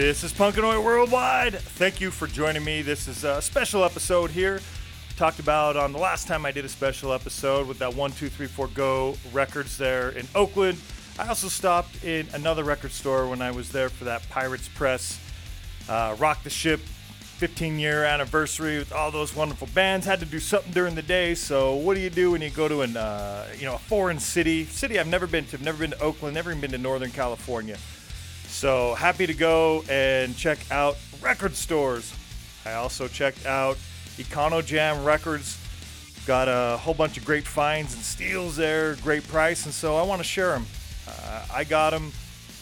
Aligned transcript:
This 0.00 0.24
is 0.24 0.32
Punkanoid 0.32 0.82
Worldwide. 0.82 1.58
Thank 1.58 2.00
you 2.00 2.10
for 2.10 2.26
joining 2.26 2.64
me. 2.64 2.80
This 2.80 3.06
is 3.06 3.22
a 3.22 3.42
special 3.42 3.84
episode 3.84 4.30
here. 4.30 4.62
Talked 5.18 5.40
about 5.40 5.76
on 5.76 5.92
the 5.92 5.98
last 5.98 6.26
time 6.26 6.46
I 6.46 6.52
did 6.52 6.64
a 6.64 6.70
special 6.70 7.12
episode 7.12 7.68
with 7.68 7.80
that 7.80 7.94
1234 7.94 8.68
Go 8.68 9.14
Records 9.30 9.76
there 9.76 10.08
in 10.08 10.26
Oakland. 10.34 10.78
I 11.18 11.28
also 11.28 11.48
stopped 11.48 12.02
in 12.02 12.26
another 12.32 12.64
record 12.64 12.92
store 12.92 13.28
when 13.28 13.42
I 13.42 13.50
was 13.50 13.72
there 13.72 13.90
for 13.90 14.04
that 14.04 14.26
Pirates 14.30 14.68
Press 14.68 15.20
uh, 15.86 16.16
Rock 16.18 16.44
the 16.44 16.50
Ship 16.50 16.80
15 16.80 17.78
year 17.78 18.02
anniversary 18.02 18.78
with 18.78 18.94
all 18.94 19.10
those 19.10 19.36
wonderful 19.36 19.68
bands. 19.74 20.06
Had 20.06 20.20
to 20.20 20.26
do 20.26 20.40
something 20.40 20.72
during 20.72 20.94
the 20.94 21.02
day. 21.02 21.34
So 21.34 21.74
what 21.74 21.92
do 21.92 22.00
you 22.00 22.08
do 22.08 22.30
when 22.30 22.40
you 22.40 22.48
go 22.48 22.68
to 22.68 22.80
an 22.80 22.96
uh, 22.96 23.48
you 23.58 23.66
know 23.66 23.74
a 23.74 23.78
foreign 23.78 24.18
city? 24.18 24.64
City 24.64 24.98
I've 24.98 25.08
never 25.08 25.26
been 25.26 25.44
to. 25.44 25.58
I've 25.58 25.62
never 25.62 25.76
been 25.76 25.90
to 25.90 26.00
Oakland. 26.00 26.34
Never 26.34 26.52
even 26.52 26.62
been 26.62 26.70
to 26.70 26.78
Northern 26.78 27.10
California. 27.10 27.76
So 28.50 28.94
happy 28.94 29.26
to 29.26 29.32
go 29.32 29.84
and 29.88 30.36
check 30.36 30.58
out 30.70 30.98
record 31.22 31.54
stores. 31.54 32.12
I 32.66 32.74
also 32.74 33.08
checked 33.08 33.46
out 33.46 33.78
Econo 34.16 34.62
Jam 34.64 35.02
Records. 35.02 35.56
Got 36.26 36.48
a 36.48 36.76
whole 36.76 36.92
bunch 36.92 37.16
of 37.16 37.24
great 37.24 37.46
finds 37.46 37.94
and 37.94 38.02
steals 38.02 38.56
there, 38.56 38.96
great 38.96 39.26
price, 39.26 39.64
and 39.64 39.72
so 39.72 39.96
I 39.96 40.02
want 40.02 40.20
to 40.20 40.28
share 40.28 40.50
them. 40.50 40.66
Uh, 41.08 41.46
I 41.54 41.64
got 41.64 41.90
them. 41.90 42.12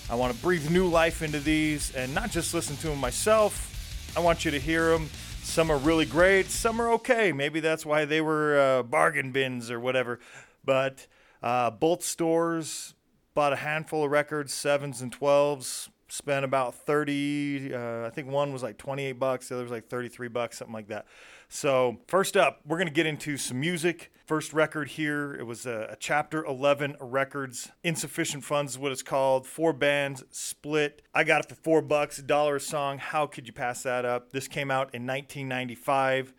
I 0.09 0.15
want 0.15 0.33
to 0.33 0.41
breathe 0.41 0.71
new 0.71 0.87
life 0.87 1.21
into 1.21 1.41
these 1.41 1.93
and 1.97 2.15
not 2.15 2.31
just 2.31 2.55
listen 2.55 2.77
to 2.77 2.89
them 2.89 2.99
myself. 2.99 4.13
I 4.17 4.21
want 4.21 4.45
you 4.45 4.53
to 4.53 4.61
hear 4.61 4.91
them. 4.91 5.11
Some 5.43 5.71
are 5.71 5.79
really 5.79 6.07
great, 6.07 6.47
some 6.47 6.81
are 6.81 6.93
okay. 6.93 7.33
Maybe 7.33 7.59
that's 7.61 7.85
why 7.85 8.05
they 8.05 8.21
were 8.21 8.61
uh, 8.61 8.83
bargain 8.85 9.33
bins 9.33 9.71
or 9.71 9.81
whatever. 9.81 10.21
But 10.65 11.07
uh, 11.43 11.71
both 11.71 12.05
stores 12.05 12.95
bought 13.39 13.53
a 13.53 13.57
handful 13.57 14.03
of 14.03 14.11
records, 14.11 14.53
sevens 14.53 15.01
and 15.01 15.13
twelves. 15.13 15.91
Spent 16.09 16.45
about 16.45 16.75
thirty. 16.75 17.73
Uh, 17.73 18.05
I 18.05 18.11
think 18.11 18.27
one 18.29 18.53
was 18.53 18.65
like 18.65 18.79
twenty-eight 18.79 19.21
bucks. 19.21 19.49
The 19.49 19.55
other 19.55 19.63
was 19.63 19.71
like 19.71 19.87
thirty-three 19.87 20.27
bucks, 20.27 20.59
something 20.59 20.75
like 20.75 20.89
that. 20.89 21.07
So 21.49 21.99
first 22.09 22.37
up, 22.37 22.63
we're 22.67 22.79
gonna 22.79 22.91
get 22.91 23.07
into 23.07 23.37
some 23.37 23.61
music. 23.61 24.11
First 24.27 24.53
record 24.53 24.89
here, 24.89 25.37
it 25.37 25.45
was 25.45 25.67
a, 25.67 25.91
a 25.93 25.97
Chapter 26.01 26.45
11 26.45 26.97
Records. 27.01 27.71
Insufficient 27.85 28.43
Funds 28.43 28.73
is 28.73 28.79
what 28.79 28.91
it's 28.91 29.05
called. 29.05 29.47
Four 29.47 29.73
bands 29.73 30.25
split. 30.33 31.03
I 31.15 31.23
got 31.23 31.45
it 31.45 31.49
for 31.49 31.55
four 31.55 31.81
bucks, 31.81 32.19
a 32.19 32.23
dollar 32.23 32.57
a 32.57 32.61
song. 32.61 32.99
How 32.99 33.27
could 33.27 33.47
you 33.47 33.53
pass 33.53 33.85
that 33.85 34.05
up? 34.05 34.33
This 34.33 34.49
came 34.49 34.73
out 34.73 34.93
in 34.95 35.07
1995. 35.07 36.35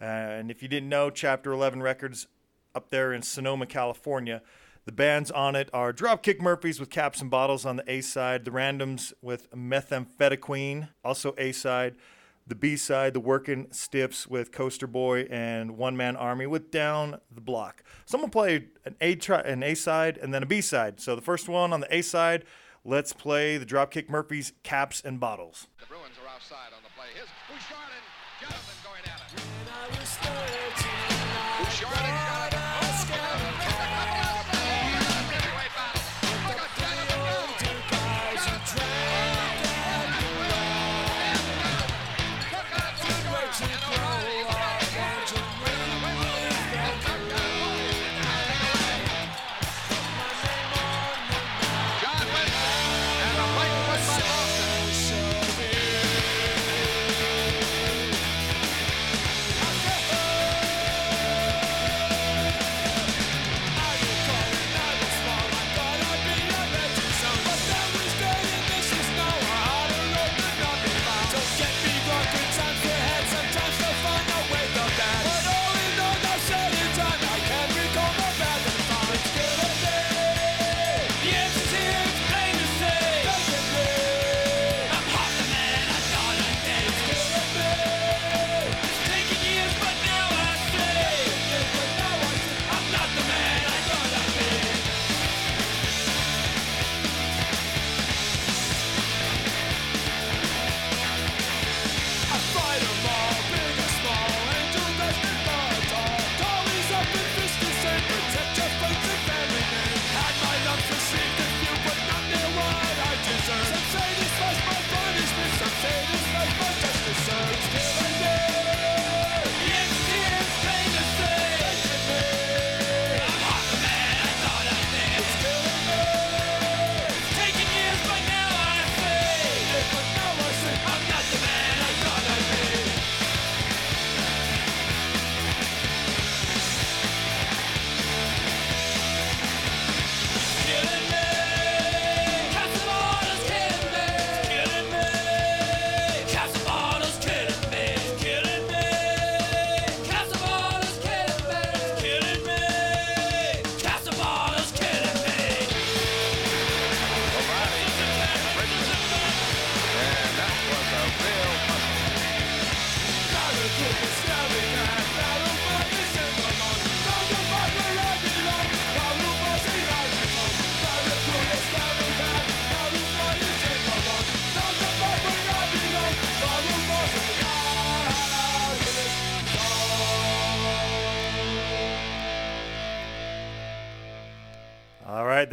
Uh, 0.00 0.04
and 0.04 0.52
if 0.52 0.62
you 0.62 0.68
didn't 0.68 0.88
know, 0.88 1.10
Chapter 1.10 1.50
11 1.50 1.82
Records 1.82 2.28
up 2.76 2.90
there 2.90 3.12
in 3.12 3.22
Sonoma, 3.22 3.66
California. 3.66 4.40
The 4.86 4.92
bands 4.92 5.30
on 5.30 5.56
it 5.56 5.70
are 5.72 5.94
Dropkick 5.94 6.42
Murphys 6.42 6.78
with 6.78 6.90
Caps 6.90 7.22
and 7.22 7.30
Bottles 7.30 7.64
on 7.64 7.76
the 7.76 7.90
A 7.90 8.02
side, 8.02 8.44
The 8.44 8.50
Randoms 8.50 9.14
with 9.22 9.50
Methamphetamine, 9.50 10.90
also 11.02 11.34
A 11.38 11.52
side, 11.52 11.96
the 12.46 12.54
B 12.54 12.76
side, 12.76 13.14
The 13.14 13.20
Working 13.20 13.68
Stiffs 13.70 14.26
with 14.26 14.52
Coaster 14.52 14.86
Boy, 14.86 15.22
and 15.30 15.78
One 15.78 15.96
Man 15.96 16.16
Army 16.16 16.46
with 16.46 16.70
Down 16.70 17.18
the 17.34 17.40
Block. 17.40 17.82
Someone 18.04 18.28
played 18.28 18.68
an 18.84 18.94
A, 19.00 19.14
tri- 19.14 19.40
an 19.40 19.62
a 19.62 19.74
side 19.74 20.18
and 20.18 20.34
then 20.34 20.42
a 20.42 20.46
B 20.46 20.60
side. 20.60 21.00
So 21.00 21.16
the 21.16 21.22
first 21.22 21.48
one 21.48 21.72
on 21.72 21.80
the 21.80 21.94
A 21.94 22.02
side, 22.02 22.44
let's 22.84 23.14
play 23.14 23.56
the 23.56 23.64
Dropkick 23.64 24.10
Murphys 24.10 24.52
Caps 24.64 25.00
and 25.02 25.18
Bottles. 25.18 25.66
The 25.80 25.86
Bruins 25.86 26.18
are 26.22 26.28
offside 26.36 26.74
on 26.76 26.82
the 26.82 26.90
play. 26.94 27.06
Here's 27.14 27.30
Bouchard 27.48 27.88
and 27.88 28.04
Jonathan 28.38 28.76
going 28.84 29.04
at 29.08 29.22
it. 29.24 29.32
Bouchard 31.58 32.04
and 32.04 32.23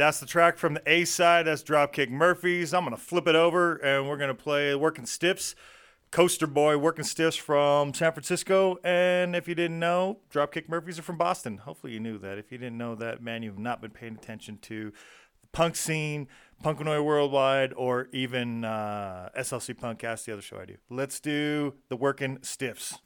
that's 0.02 0.18
the 0.18 0.26
track 0.26 0.58
from 0.58 0.74
the 0.74 0.82
A 0.84 1.04
side. 1.04 1.46
That's 1.46 1.62
Dropkick 1.62 2.10
Murphys. 2.10 2.74
I'm 2.74 2.82
going 2.84 2.96
to 2.96 3.00
flip 3.00 3.28
it 3.28 3.36
over 3.36 3.76
and 3.76 4.08
we're 4.08 4.16
going 4.16 4.28
to 4.28 4.34
play 4.34 4.74
Working 4.74 5.06
Stiffs, 5.06 5.54
Coaster 6.10 6.48
Boy, 6.48 6.76
Working 6.76 7.04
Stiffs 7.04 7.36
from 7.36 7.94
San 7.94 8.10
Francisco. 8.10 8.78
And 8.82 9.36
if 9.36 9.46
you 9.46 9.54
didn't 9.54 9.78
know, 9.78 10.18
Dropkick 10.32 10.68
Murphys 10.68 10.98
are 10.98 11.02
from 11.02 11.18
Boston. 11.18 11.58
Hopefully 11.58 11.92
you 11.92 12.00
knew 12.00 12.18
that. 12.18 12.36
If 12.36 12.50
you 12.50 12.58
didn't 12.58 12.78
know 12.78 12.96
that, 12.96 13.22
man, 13.22 13.44
you've 13.44 13.60
not 13.60 13.80
been 13.80 13.92
paying 13.92 14.14
attention 14.14 14.58
to 14.62 14.92
the 15.40 15.48
punk 15.52 15.76
scene, 15.76 16.26
Punkanoid 16.64 17.04
Worldwide, 17.04 17.72
or 17.74 18.08
even 18.12 18.64
uh, 18.64 19.28
SLC 19.38 19.72
Punkcast, 19.72 20.24
the 20.24 20.32
other 20.32 20.42
show 20.42 20.58
I 20.58 20.64
do. 20.64 20.78
Let's 20.90 21.20
do 21.20 21.74
the 21.88 21.96
Working 21.96 22.38
Stiffs. 22.42 22.98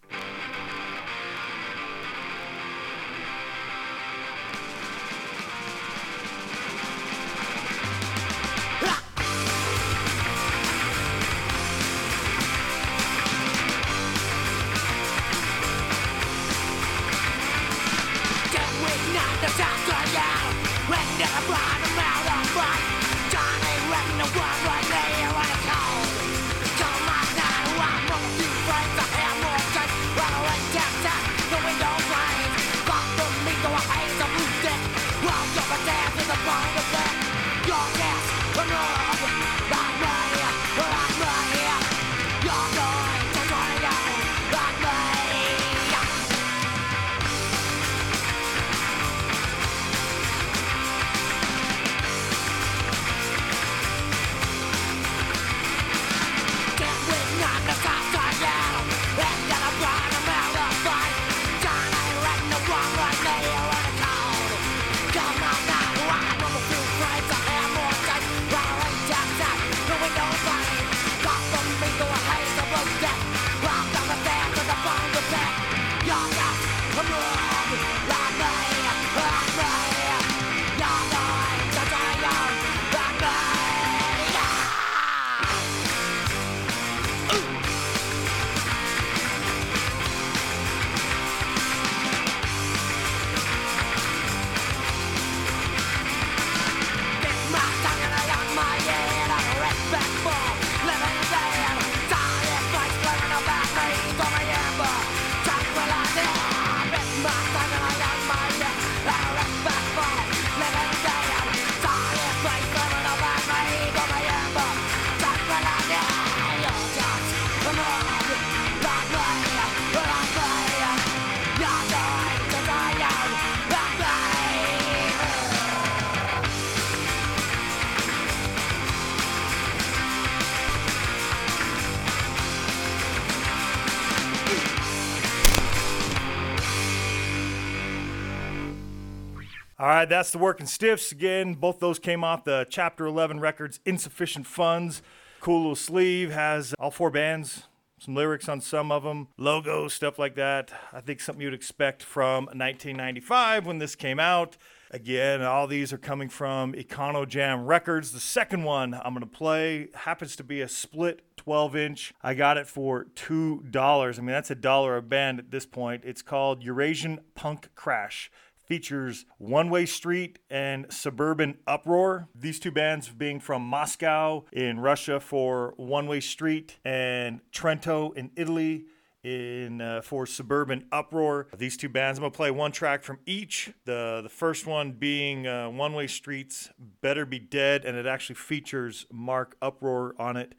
All 139.78 139.88
right, 139.88 140.08
that's 140.08 140.30
the 140.30 140.38
Working 140.38 140.66
Stiffs. 140.66 141.12
Again, 141.12 141.52
both 141.52 141.80
those 141.80 141.98
came 141.98 142.24
off 142.24 142.44
the 142.44 142.66
Chapter 142.70 143.04
11 143.04 143.40
Records 143.40 143.78
Insufficient 143.84 144.46
Funds. 144.46 145.02
Cool 145.38 145.58
little 145.58 145.76
sleeve, 145.76 146.32
has 146.32 146.72
all 146.78 146.90
four 146.90 147.10
bands, 147.10 147.64
some 147.98 148.14
lyrics 148.14 148.48
on 148.48 148.62
some 148.62 148.90
of 148.90 149.02
them, 149.02 149.28
logos, 149.36 149.92
stuff 149.92 150.18
like 150.18 150.34
that. 150.36 150.72
I 150.94 151.02
think 151.02 151.20
something 151.20 151.42
you'd 151.42 151.52
expect 151.52 152.02
from 152.02 152.46
1995 152.46 153.66
when 153.66 153.78
this 153.78 153.94
came 153.94 154.18
out. 154.18 154.56
Again, 154.92 155.42
all 155.42 155.66
these 155.66 155.92
are 155.92 155.98
coming 155.98 156.30
from 156.30 156.72
Econo 156.72 157.28
Jam 157.28 157.66
Records. 157.66 158.12
The 158.12 158.20
second 158.20 158.64
one 158.64 158.94
I'm 158.94 159.12
going 159.12 159.20
to 159.20 159.26
play 159.26 159.88
happens 159.94 160.36
to 160.36 160.44
be 160.44 160.62
a 160.62 160.68
split 160.68 161.20
12 161.36 161.76
inch. 161.76 162.14
I 162.22 162.32
got 162.32 162.56
it 162.56 162.66
for 162.66 163.08
$2. 163.14 164.18
I 164.18 164.22
mean, 164.22 164.26
that's 164.28 164.50
a 164.50 164.54
dollar 164.54 164.96
a 164.96 165.02
band 165.02 165.38
at 165.38 165.50
this 165.50 165.66
point. 165.66 166.02
It's 166.06 166.22
called 166.22 166.62
Eurasian 166.62 167.20
Punk 167.34 167.68
Crash 167.74 168.30
features 168.66 169.24
One 169.38 169.70
Way 169.70 169.86
Street 169.86 170.38
and 170.50 170.86
Suburban 170.92 171.58
Uproar. 171.66 172.28
These 172.34 172.60
two 172.60 172.72
bands 172.72 173.08
being 173.08 173.40
from 173.40 173.62
Moscow 173.62 174.44
in 174.52 174.80
Russia 174.80 175.20
for 175.20 175.74
One 175.76 176.06
Way 176.06 176.20
Street 176.20 176.78
and 176.84 177.40
Trento 177.52 178.14
in 178.16 178.30
Italy 178.36 178.86
in 179.22 179.80
uh, 179.80 180.00
for 180.02 180.24
Suburban 180.24 180.86
Uproar. 180.92 181.48
These 181.56 181.76
two 181.76 181.88
bands, 181.88 182.18
I'm 182.18 182.22
gonna 182.22 182.30
play 182.30 182.50
one 182.50 182.72
track 182.72 183.02
from 183.02 183.18
each. 183.26 183.72
The 183.84 184.20
the 184.22 184.28
first 184.28 184.66
one 184.66 184.92
being 184.92 185.46
uh, 185.46 185.68
One 185.68 185.94
Way 185.94 186.06
Streets, 186.06 186.70
Better 187.00 187.26
Be 187.26 187.38
Dead, 187.38 187.84
and 187.84 187.96
it 187.96 188.06
actually 188.06 188.36
features 188.36 189.06
Mark 189.10 189.56
Uproar 189.60 190.14
on 190.18 190.36
it. 190.36 190.54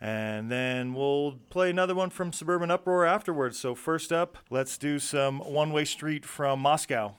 And 0.00 0.50
then 0.50 0.94
we'll 0.94 1.38
play 1.48 1.70
another 1.70 1.94
one 1.94 2.10
from 2.10 2.32
Suburban 2.32 2.72
Uproar 2.72 3.06
afterwards. 3.06 3.58
So 3.58 3.76
first 3.76 4.12
up, 4.12 4.36
let's 4.50 4.76
do 4.76 4.98
some 4.98 5.38
One 5.38 5.72
Way 5.72 5.84
Street 5.84 6.24
from 6.24 6.60
Moscow. 6.60 7.14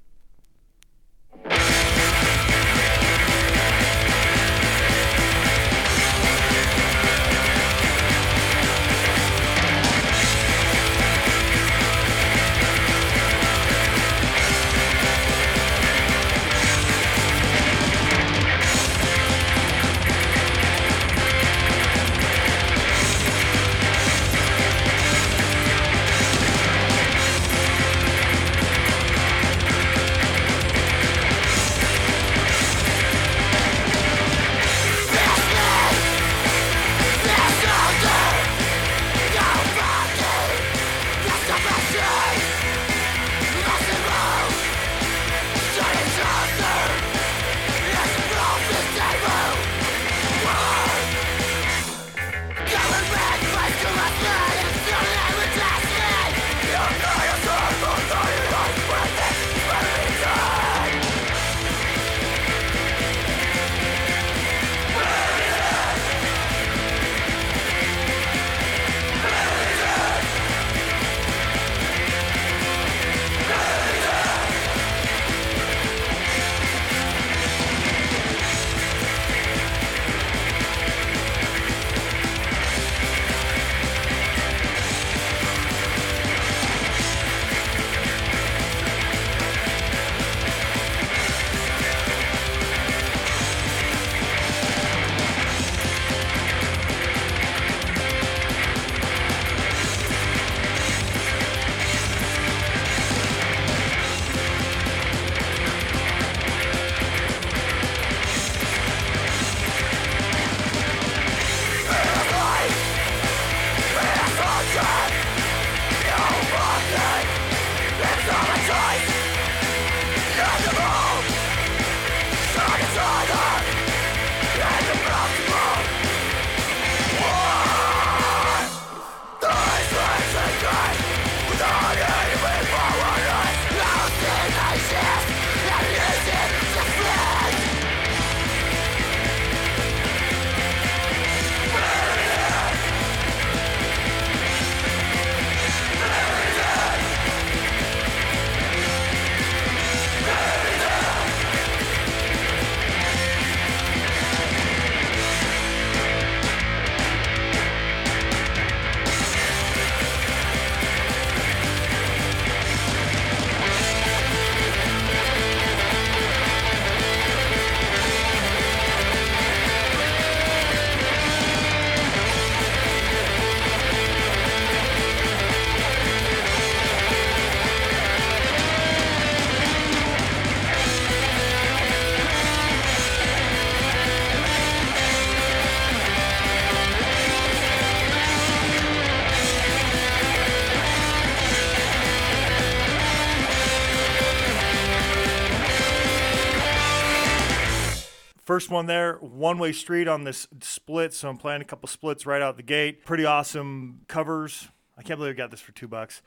First 198.54 198.70
one 198.70 198.86
there, 198.86 199.16
one 199.16 199.58
way 199.58 199.72
street 199.72 200.08
on 200.08 200.26
this 200.26 200.48
split. 200.62 201.12
So 201.12 201.28
I'm 201.28 201.38
playing 201.38 201.62
a 201.64 201.66
couple 201.66 201.90
splits 201.90 202.28
right 202.28 202.40
out 202.40 202.56
the 202.56 202.62
gate. 202.62 203.04
Pretty 203.04 203.26
awesome 203.26 204.02
covers. 204.08 204.68
I 204.96 205.02
can't 205.02 205.18
believe 205.18 205.34
I 205.34 205.36
got 205.36 205.50
this 205.50 205.60
for 205.60 205.72
two 205.72 205.88
bucks. 205.88 206.22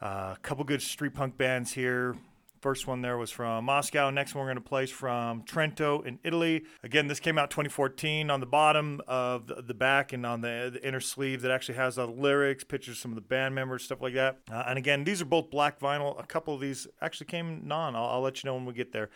A 0.00 0.06
uh, 0.06 0.34
couple 0.42 0.62
good 0.62 0.80
street 0.80 1.12
punk 1.12 1.36
bands 1.36 1.72
here. 1.72 2.14
First 2.60 2.86
one 2.86 3.02
there 3.02 3.18
was 3.18 3.32
from 3.32 3.64
Moscow. 3.64 4.10
Next 4.10 4.32
one 4.32 4.44
we're 4.44 4.52
going 4.52 4.62
to 4.62 4.68
play 4.68 4.84
is 4.84 4.92
from 4.92 5.42
Trento 5.42 6.06
in 6.06 6.20
Italy. 6.22 6.62
Again, 6.84 7.08
this 7.08 7.18
came 7.18 7.36
out 7.36 7.50
2014 7.50 8.30
on 8.30 8.38
the 8.38 8.46
bottom 8.46 9.00
of 9.08 9.50
the, 9.66 9.74
back 9.74 10.12
and 10.12 10.24
on 10.24 10.40
the, 10.40 10.70
the, 10.72 10.86
inner 10.86 11.00
sleeve 11.00 11.42
that 11.42 11.50
actually 11.50 11.74
has 11.74 11.96
the 11.96 12.06
lyrics, 12.06 12.62
pictures 12.62 13.00
some 13.00 13.10
of 13.10 13.16
the 13.16 13.22
band 13.22 13.56
members, 13.56 13.82
stuff 13.82 14.00
like 14.00 14.14
that. 14.14 14.38
Uh, 14.48 14.62
and 14.68 14.78
again, 14.78 15.02
these 15.02 15.20
are 15.20 15.24
both 15.24 15.50
black 15.50 15.80
vinyl. 15.80 16.16
A 16.22 16.26
couple 16.28 16.54
of 16.54 16.60
these 16.60 16.86
actually 17.00 17.26
came 17.26 17.66
non. 17.66 17.96
I'll, 17.96 18.04
I'll 18.04 18.20
let 18.20 18.44
you 18.44 18.48
know 18.48 18.54
when 18.54 18.66
we 18.66 18.72
get 18.72 18.92
there 18.92 19.10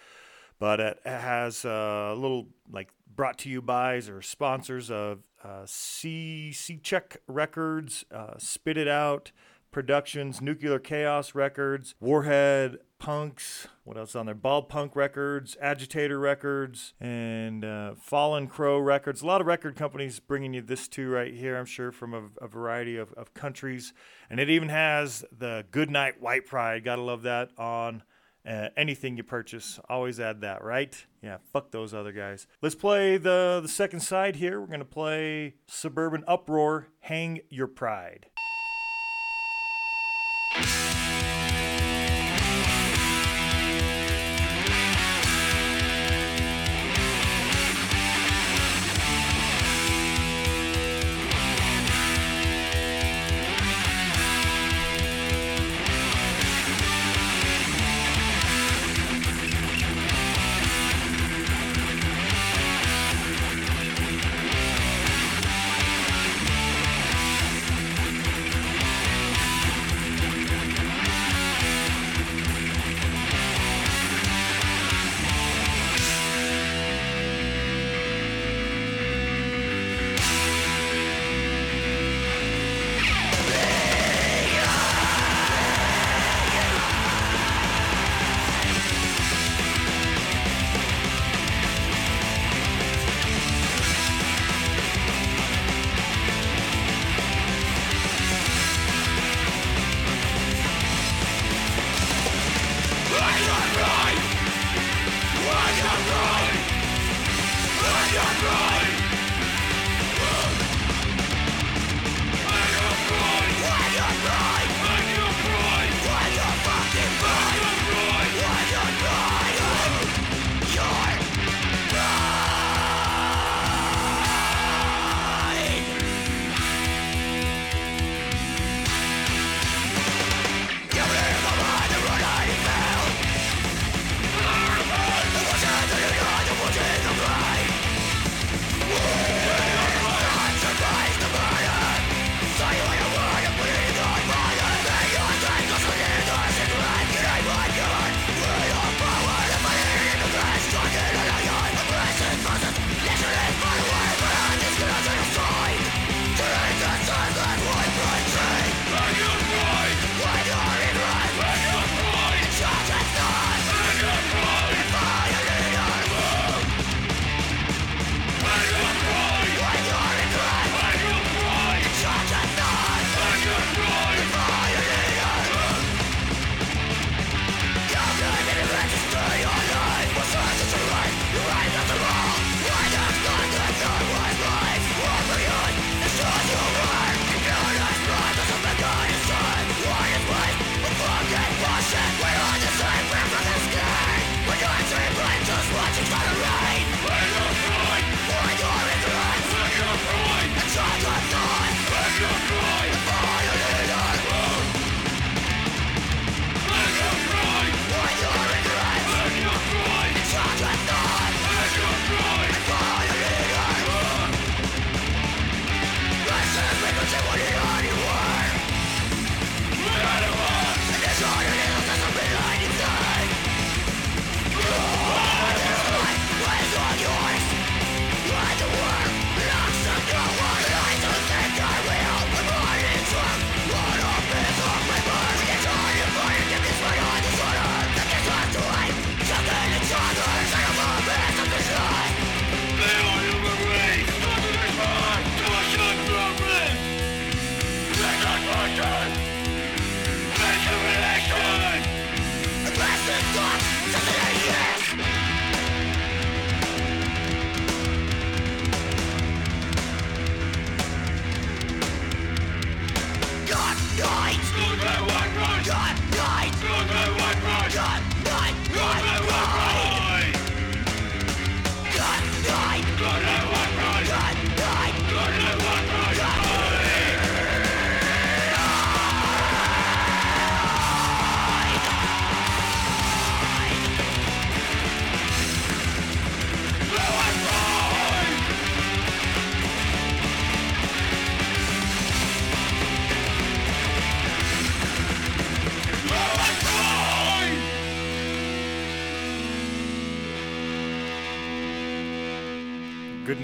but 0.59 0.81
it 0.81 0.99
has 1.05 1.65
a 1.65 2.15
little 2.17 2.49
like 2.71 2.91
brought 3.15 3.39
to 3.39 3.49
you 3.49 3.63
bys 3.63 4.09
or 4.09 4.21
sponsors 4.23 4.91
of 4.91 5.21
uh, 5.43 5.63
C 5.65 6.53
C 6.53 6.77
Check 6.77 7.19
Records, 7.27 8.05
uh, 8.11 8.35
Spit 8.39 8.77
It 8.77 8.89
Out, 8.89 9.33
Productions, 9.71 10.41
Nuclear 10.41 10.79
Chaos 10.79 11.35
Records, 11.35 11.95
Warhead 12.01 12.79
Punks, 12.99 13.69
what 13.85 13.99
else 13.99 14.17
on 14.17 14.25
there? 14.25 14.35
Bald 14.35 14.71
Punk 14.71 14.97
Records, 14.97 15.55
Agitator 15.61 16.19
Records, 16.19 16.95
and 16.99 17.63
uh, 17.63 17.95
Fallen 17.95 18.47
Crow 18.47 18.79
Records. 18.79 19.21
A 19.21 19.27
lot 19.27 19.43
of 19.43 19.47
record 19.47 19.77
companies 19.77 20.19
bringing 20.19 20.55
you 20.55 20.63
this 20.63 20.89
too 20.89 21.11
right 21.11 21.35
here, 21.35 21.59
I'm 21.59 21.67
sure, 21.67 21.93
from 21.93 22.15
a, 22.15 22.23
a 22.41 22.49
variety 22.49 22.97
of, 22.97 23.13
of 23.13 23.35
countries. 23.35 23.93
And 24.31 24.41
it 24.41 24.49
even 24.49 24.71
has 24.71 25.27
the 25.31 25.67
Goodnight 25.71 26.23
White 26.23 26.47
Pride. 26.47 26.85
Gotta 26.85 27.03
love 27.03 27.21
that 27.23 27.51
on 27.59 28.03
uh, 28.47 28.69
anything 28.77 29.17
you 29.17 29.23
purchase. 29.23 29.81
Always 29.89 30.21
add 30.21 30.41
that, 30.43 30.63
right? 30.63 30.95
Yeah, 31.23 31.39
fuck 31.53 31.71
those 31.71 31.93
other 31.93 32.13
guys. 32.13 32.47
Let's 32.63 32.75
play 32.75 33.17
the, 33.17 33.61
the 33.63 33.69
second 33.69 34.01
side 34.01 34.37
here. 34.37 34.61
We're 34.61 34.67
gonna 34.69 34.85
play 34.85 35.57
Suburban 35.67 36.25
Uproar, 36.29 36.89
Hang 37.01 37.41
Your 37.51 37.67
Pride. 37.67 38.27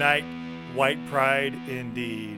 White 0.03 0.99
Pride 1.07 1.53
indeed. 1.69 2.37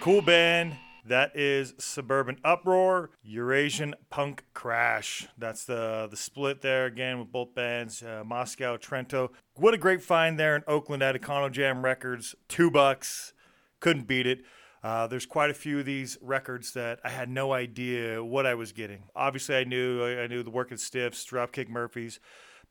Cool 0.00 0.22
band. 0.22 0.76
That 1.04 1.34
is 1.34 1.74
Suburban 1.76 2.38
Uproar, 2.44 3.10
Eurasian 3.24 3.96
Punk 4.10 4.44
Crash. 4.54 5.26
That's 5.36 5.64
the 5.64 6.06
the 6.08 6.16
split 6.16 6.60
there 6.60 6.86
again 6.86 7.18
with 7.18 7.32
both 7.32 7.52
bands, 7.52 8.00
uh, 8.00 8.22
Moscow, 8.24 8.76
Trento. 8.76 9.30
What 9.56 9.74
a 9.74 9.78
great 9.78 10.04
find 10.04 10.38
there 10.38 10.54
in 10.54 10.62
Oakland 10.68 11.02
at 11.02 11.20
Econo 11.20 11.50
Jam 11.50 11.84
Records. 11.84 12.36
Two 12.46 12.70
bucks, 12.70 13.32
couldn't 13.80 14.06
beat 14.06 14.28
it. 14.28 14.42
Uh, 14.84 15.08
there's 15.08 15.26
quite 15.26 15.50
a 15.50 15.54
few 15.54 15.80
of 15.80 15.84
these 15.84 16.16
records 16.22 16.74
that 16.74 17.00
I 17.02 17.08
had 17.08 17.28
no 17.28 17.52
idea 17.52 18.22
what 18.22 18.46
I 18.46 18.54
was 18.54 18.70
getting. 18.70 19.02
Obviously, 19.16 19.56
I 19.56 19.64
knew 19.64 20.04
I 20.04 20.28
knew 20.28 20.44
the 20.44 20.50
Working 20.50 20.78
Stiffs, 20.78 21.26
Dropkick 21.26 21.68
Murphys, 21.68 22.20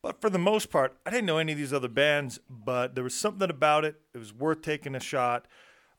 but 0.02 0.22
for 0.22 0.30
the 0.30 0.40
most 0.40 0.70
part, 0.70 0.98
I 1.06 1.10
didn't 1.10 1.26
know 1.26 1.38
any 1.38 1.52
of 1.52 1.58
these 1.58 1.74
other 1.74 1.88
bands. 1.88 2.40
But 2.50 2.96
there 2.96 3.04
was 3.04 3.16
something 3.16 3.50
about 3.50 3.86
it; 3.86 4.02
it 4.14 4.18
was 4.18 4.34
worth 4.34 4.62
taking 4.62 4.96
a 4.96 5.00
shot. 5.00 5.48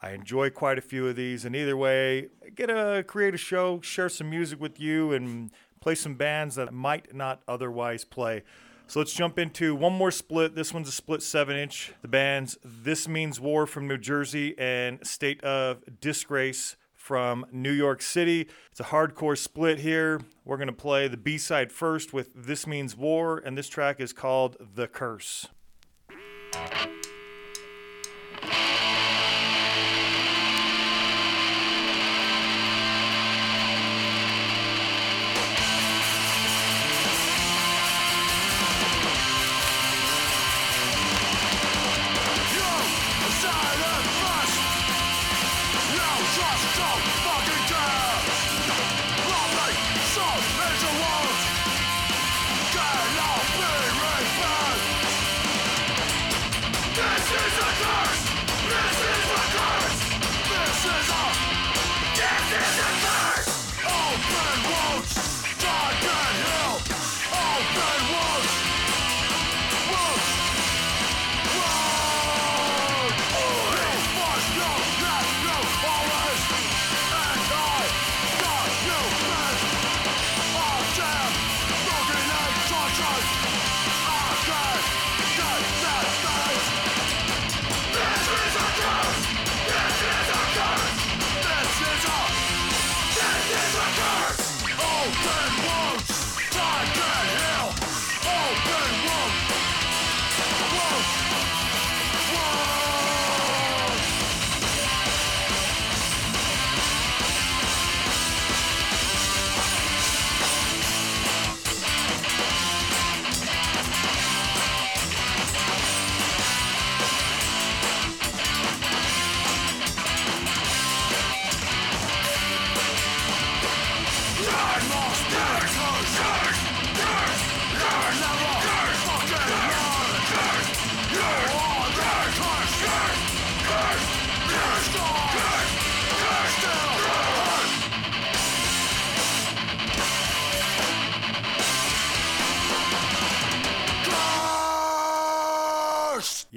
I 0.02 0.12
enjoy 0.12 0.50
quite 0.50 0.78
a 0.78 0.80
few 0.82 1.06
of 1.08 1.16
these, 1.16 1.44
and 1.44 1.54
either 1.54 1.76
way, 1.76 2.28
get 2.54 2.66
to 2.66 3.04
create 3.06 3.34
a 3.34 3.38
show, 3.38 3.80
share 3.82 4.08
some 4.08 4.30
music 4.30 4.58
with 4.58 4.80
you, 4.80 5.12
and 5.12 5.50
play 5.80 5.94
some 5.94 6.14
bands 6.14 6.54
that 6.54 6.68
I 6.68 6.70
might 6.70 7.14
not 7.14 7.42
otherwise 7.46 8.04
play. 8.04 8.42
So 8.86 8.98
let's 8.98 9.12
jump 9.12 9.38
into 9.38 9.74
one 9.74 9.92
more 9.92 10.10
split. 10.10 10.54
This 10.56 10.74
one's 10.74 10.88
a 10.88 10.92
split 10.92 11.22
seven 11.22 11.56
inch. 11.56 11.92
The 12.02 12.08
bands 12.08 12.58
This 12.64 13.06
Means 13.06 13.38
War 13.38 13.66
from 13.66 13.86
New 13.86 13.98
Jersey 13.98 14.54
and 14.58 15.06
State 15.06 15.44
of 15.44 15.84
Disgrace 16.00 16.76
from 17.10 17.44
New 17.50 17.72
York 17.72 18.02
City. 18.02 18.46
It's 18.70 18.78
a 18.78 18.84
hardcore 18.84 19.36
split 19.36 19.80
here. 19.80 20.20
We're 20.44 20.58
going 20.58 20.68
to 20.68 20.72
play 20.72 21.08
the 21.08 21.16
B 21.16 21.38
side 21.38 21.72
first 21.72 22.12
with 22.12 22.30
This 22.36 22.68
Means 22.68 22.96
War, 22.96 23.42
and 23.44 23.58
this 23.58 23.68
track 23.68 23.98
is 23.98 24.12
called 24.12 24.56
The 24.76 24.86
Curse. 24.86 25.48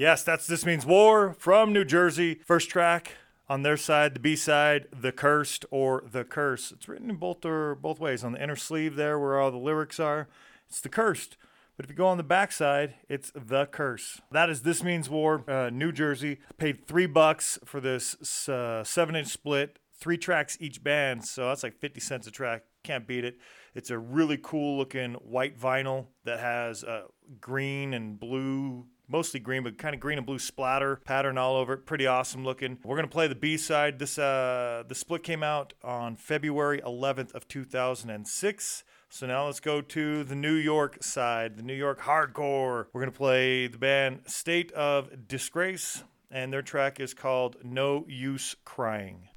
Yes, 0.03 0.21
that's 0.21 0.47
This 0.47 0.65
Means 0.65 0.85
War 0.85 1.33
from 1.39 1.71
New 1.71 1.85
Jersey. 1.85 2.41
First 2.45 2.69
track 2.69 3.13
on 3.47 3.63
their 3.63 3.77
side, 3.77 4.15
the 4.15 4.19
B 4.19 4.35
side, 4.35 4.87
The 4.91 5.13
Cursed 5.13 5.63
or 5.71 6.03
The 6.05 6.25
Curse. 6.25 6.73
It's 6.73 6.89
written 6.89 7.09
in 7.09 7.15
both 7.15 7.45
or 7.45 7.75
both 7.75 8.01
ways. 8.01 8.21
On 8.21 8.33
the 8.33 8.43
inner 8.43 8.57
sleeve 8.57 8.97
there 8.97 9.17
where 9.17 9.39
all 9.39 9.49
the 9.49 9.55
lyrics 9.55 10.01
are, 10.01 10.27
it's 10.67 10.81
The 10.81 10.89
Cursed. 10.89 11.37
But 11.77 11.85
if 11.85 11.89
you 11.89 11.95
go 11.95 12.07
on 12.07 12.17
the 12.17 12.23
back 12.23 12.51
side, 12.51 12.95
it's 13.07 13.31
The 13.33 13.65
Curse. 13.67 14.19
That 14.29 14.49
is 14.49 14.63
This 14.63 14.83
Means 14.83 15.09
War, 15.09 15.49
uh, 15.49 15.69
New 15.69 15.93
Jersey. 15.93 16.39
Paid 16.57 16.85
three 16.85 17.05
bucks 17.05 17.57
for 17.63 17.79
this 17.79 18.49
uh, 18.49 18.83
seven 18.83 19.15
inch 19.15 19.29
split, 19.29 19.79
three 19.97 20.17
tracks 20.17 20.57
each 20.59 20.83
band. 20.83 21.23
So 21.23 21.47
that's 21.47 21.63
like 21.63 21.79
50 21.79 22.01
cents 22.01 22.27
a 22.27 22.31
track. 22.31 22.63
Can't 22.83 23.07
beat 23.07 23.23
it. 23.23 23.37
It's 23.73 23.89
a 23.89 23.97
really 23.97 24.37
cool 24.43 24.77
looking 24.77 25.13
white 25.13 25.57
vinyl 25.57 26.07
that 26.25 26.41
has 26.41 26.83
uh, 26.83 27.03
green 27.39 27.93
and 27.93 28.19
blue 28.19 28.87
mostly 29.13 29.39
green, 29.39 29.63
but 29.63 29.77
kind 29.77 29.93
of 29.93 30.01
green 30.01 30.17
and 30.17 30.25
blue 30.25 30.39
splatter 30.39 30.97
pattern 31.05 31.37
all 31.37 31.55
over 31.55 31.73
it. 31.73 31.85
Pretty 31.85 32.07
awesome 32.07 32.43
looking. 32.43 32.79
We're 32.83 32.95
gonna 32.95 33.07
play 33.07 33.27
the 33.27 33.35
B 33.35 33.55
side. 33.57 33.99
This 33.99 34.17
uh, 34.17 34.83
the 34.87 34.95
split 34.95 35.21
came 35.23 35.43
out 35.43 35.73
on 35.83 36.15
February 36.15 36.81
11th 36.81 37.31
of 37.33 37.47
2006. 37.47 38.83
So 39.09 39.27
now 39.27 39.45
let's 39.45 39.59
go 39.59 39.79
to 39.79 40.23
the 40.23 40.35
New 40.35 40.55
York 40.55 41.03
side, 41.03 41.55
the 41.55 41.61
New 41.61 41.75
York 41.75 42.01
hardcore. 42.01 42.87
We're 42.91 43.01
gonna 43.01 43.11
play 43.11 43.67
the 43.67 43.77
band 43.77 44.21
State 44.25 44.71
of 44.71 45.27
Disgrace, 45.27 46.03
and 46.31 46.51
their 46.51 46.63
track 46.63 46.99
is 46.99 47.13
called 47.13 47.57
No 47.63 48.05
Use 48.09 48.55
Crying. 48.65 49.29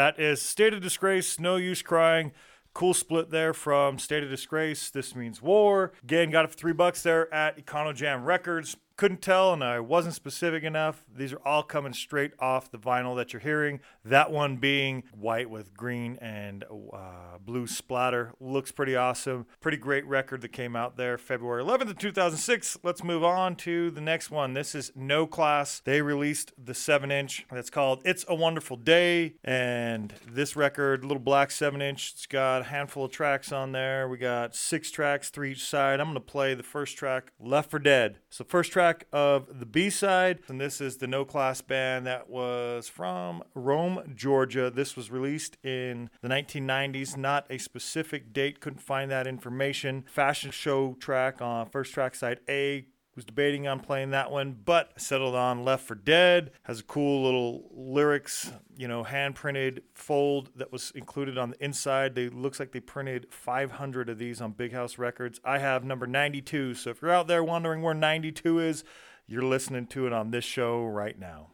That 0.00 0.18
is 0.18 0.40
State 0.40 0.72
of 0.72 0.80
Disgrace, 0.80 1.38
No 1.38 1.56
Use 1.56 1.82
Crying. 1.82 2.32
Cool 2.72 2.94
split 2.94 3.28
there 3.28 3.52
from 3.52 3.98
State 3.98 4.24
of 4.24 4.30
Disgrace. 4.30 4.88
This 4.88 5.14
means 5.14 5.42
war. 5.42 5.92
Again, 6.02 6.30
got 6.30 6.46
it 6.46 6.52
for 6.52 6.56
three 6.56 6.72
bucks 6.72 7.02
there 7.02 7.30
at 7.34 7.58
Econo 7.58 7.94
Jam 7.94 8.24
Records. 8.24 8.78
Couldn't 9.00 9.22
tell, 9.22 9.54
and 9.54 9.64
I 9.64 9.80
wasn't 9.80 10.14
specific 10.14 10.62
enough. 10.62 11.02
These 11.16 11.32
are 11.32 11.40
all 11.42 11.62
coming 11.62 11.94
straight 11.94 12.32
off 12.38 12.70
the 12.70 12.76
vinyl 12.76 13.16
that 13.16 13.32
you're 13.32 13.40
hearing. 13.40 13.80
That 14.04 14.30
one 14.30 14.58
being 14.58 15.04
white 15.18 15.48
with 15.48 15.72
green 15.72 16.18
and 16.20 16.64
uh, 16.92 17.38
blue 17.42 17.66
splatter. 17.66 18.34
Looks 18.40 18.72
pretty 18.72 18.96
awesome. 18.96 19.46
Pretty 19.58 19.78
great 19.78 20.04
record 20.04 20.42
that 20.42 20.52
came 20.52 20.76
out 20.76 20.98
there 20.98 21.16
February 21.16 21.64
11th 21.64 21.92
of 21.92 21.96
2006. 21.98 22.76
Let's 22.82 23.02
move 23.02 23.24
on 23.24 23.56
to 23.56 23.90
the 23.90 24.02
next 24.02 24.30
one. 24.30 24.52
This 24.52 24.74
is 24.74 24.92
No 24.94 25.26
Class. 25.26 25.80
They 25.82 26.02
released 26.02 26.52
the 26.62 26.74
7 26.74 27.10
inch 27.10 27.46
that's 27.50 27.70
called 27.70 28.02
It's 28.04 28.26
a 28.28 28.34
Wonderful 28.34 28.76
Day. 28.76 29.36
And 29.42 30.12
this 30.30 30.56
record, 30.56 31.06
little 31.06 31.22
black 31.22 31.50
7 31.52 31.80
inch, 31.80 32.12
it's 32.12 32.26
got 32.26 32.60
a 32.60 32.64
handful 32.64 33.06
of 33.06 33.12
tracks 33.12 33.50
on 33.50 33.72
there. 33.72 34.10
We 34.10 34.18
got 34.18 34.54
six 34.54 34.90
tracks, 34.90 35.30
three 35.30 35.52
each 35.52 35.64
side. 35.64 36.00
I'm 36.00 36.08
going 36.08 36.16
to 36.16 36.20
play 36.20 36.52
the 36.52 36.62
first 36.62 36.98
track, 36.98 37.32
Left 37.40 37.70
for 37.70 37.78
Dead. 37.78 38.18
So, 38.28 38.44
first 38.44 38.70
track 38.72 38.89
of 39.12 39.60
the 39.60 39.66
B 39.66 39.90
side, 39.90 40.40
and 40.48 40.60
this 40.60 40.80
is 40.80 40.98
the 40.98 41.06
No 41.06 41.24
Class 41.24 41.60
band 41.60 42.06
that 42.06 42.28
was 42.28 42.88
from 42.88 43.42
Rome, 43.54 44.12
Georgia. 44.14 44.70
This 44.70 44.96
was 44.96 45.10
released 45.10 45.56
in 45.64 46.10
the 46.22 46.28
1990s, 46.28 47.16
not 47.16 47.46
a 47.50 47.58
specific 47.58 48.32
date, 48.32 48.60
couldn't 48.60 48.80
find 48.80 49.10
that 49.10 49.26
information. 49.26 50.04
Fashion 50.08 50.50
show 50.50 50.94
track 51.00 51.40
on 51.40 51.68
first 51.68 51.92
track 51.92 52.14
side 52.14 52.40
A 52.48 52.86
was 53.14 53.24
debating 53.24 53.66
on 53.66 53.80
playing 53.80 54.10
that 54.10 54.30
one, 54.30 54.56
but 54.64 55.00
settled 55.00 55.34
on 55.34 55.64
Left 55.64 55.86
for 55.86 55.94
Dead. 55.94 56.52
Has 56.62 56.80
a 56.80 56.84
cool 56.84 57.24
little 57.24 57.70
lyrics, 57.72 58.52
you 58.76 58.88
know, 58.88 59.02
hand 59.02 59.34
printed 59.34 59.82
fold 59.94 60.50
that 60.56 60.72
was 60.72 60.92
included 60.94 61.36
on 61.36 61.50
the 61.50 61.64
inside. 61.64 62.14
They 62.14 62.28
looks 62.28 62.60
like 62.60 62.72
they 62.72 62.80
printed 62.80 63.26
500 63.30 64.08
of 64.08 64.18
these 64.18 64.40
on 64.40 64.52
Big 64.52 64.72
House 64.72 64.98
Records. 64.98 65.40
I 65.44 65.58
have 65.58 65.84
number 65.84 66.06
92. 66.06 66.74
So 66.74 66.90
if 66.90 67.02
you're 67.02 67.12
out 67.12 67.26
there 67.26 67.44
wondering 67.44 67.82
where 67.82 67.94
92 67.94 68.60
is, 68.60 68.84
you're 69.26 69.42
listening 69.42 69.86
to 69.88 70.06
it 70.06 70.12
on 70.12 70.30
this 70.30 70.44
show 70.44 70.84
right 70.84 71.18
now. 71.18 71.50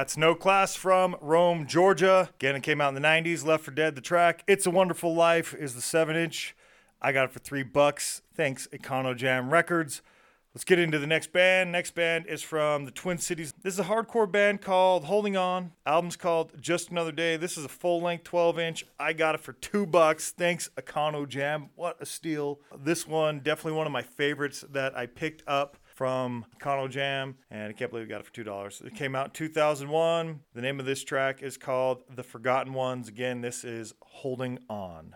That's 0.00 0.16
No 0.16 0.34
Class 0.34 0.76
from 0.76 1.14
Rome, 1.20 1.66
Georgia. 1.66 2.30
Again, 2.36 2.56
it 2.56 2.62
came 2.62 2.80
out 2.80 2.88
in 2.88 2.94
the 2.94 3.06
90s. 3.06 3.44
Left 3.44 3.62
for 3.62 3.70
Dead, 3.70 3.94
the 3.94 4.00
track. 4.00 4.42
It's 4.46 4.64
a 4.64 4.70
Wonderful 4.70 5.14
Life 5.14 5.52
is 5.52 5.74
the 5.74 5.82
7 5.82 6.16
inch. 6.16 6.56
I 7.02 7.12
got 7.12 7.26
it 7.26 7.32
for 7.32 7.38
three 7.38 7.64
bucks. 7.64 8.22
Thanks, 8.34 8.66
Econo 8.68 9.14
Jam 9.14 9.50
Records. 9.50 10.00
Let's 10.54 10.64
get 10.64 10.78
into 10.78 10.98
the 10.98 11.06
next 11.06 11.34
band. 11.34 11.70
Next 11.70 11.94
band 11.94 12.24
is 12.28 12.40
from 12.40 12.86
the 12.86 12.90
Twin 12.90 13.18
Cities. 13.18 13.52
This 13.62 13.74
is 13.74 13.80
a 13.80 13.84
hardcore 13.84 14.32
band 14.32 14.62
called 14.62 15.04
Holding 15.04 15.36
On. 15.36 15.72
Album's 15.84 16.16
called 16.16 16.54
Just 16.58 16.90
Another 16.90 17.12
Day. 17.12 17.36
This 17.36 17.58
is 17.58 17.66
a 17.66 17.68
full 17.68 18.00
length 18.00 18.24
12 18.24 18.58
inch. 18.58 18.86
I 18.98 19.12
got 19.12 19.34
it 19.34 19.42
for 19.42 19.52
two 19.52 19.84
bucks. 19.84 20.30
Thanks, 20.30 20.70
Econo 20.78 21.28
Jam. 21.28 21.68
What 21.76 21.98
a 22.00 22.06
steal. 22.06 22.60
This 22.74 23.06
one, 23.06 23.40
definitely 23.40 23.76
one 23.76 23.86
of 23.86 23.92
my 23.92 24.02
favorites 24.02 24.64
that 24.70 24.96
I 24.96 25.04
picked 25.04 25.42
up 25.46 25.76
from 26.00 26.46
Econo 26.58 26.88
Jam, 26.88 27.36
and 27.50 27.68
I 27.68 27.72
can't 27.74 27.90
believe 27.90 28.06
we 28.06 28.08
got 28.08 28.20
it 28.20 28.26
for 28.26 28.32
two 28.32 28.42
dollars. 28.42 28.80
It 28.82 28.94
came 28.94 29.14
out 29.14 29.26
in 29.26 29.30
2001. 29.32 30.40
The 30.54 30.62
name 30.62 30.80
of 30.80 30.86
this 30.86 31.04
track 31.04 31.42
is 31.42 31.58
called 31.58 32.04
"The 32.08 32.22
Forgotten 32.22 32.72
Ones." 32.72 33.06
Again, 33.06 33.42
this 33.42 33.64
is 33.64 33.92
"Holding 34.00 34.60
On." 34.70 35.14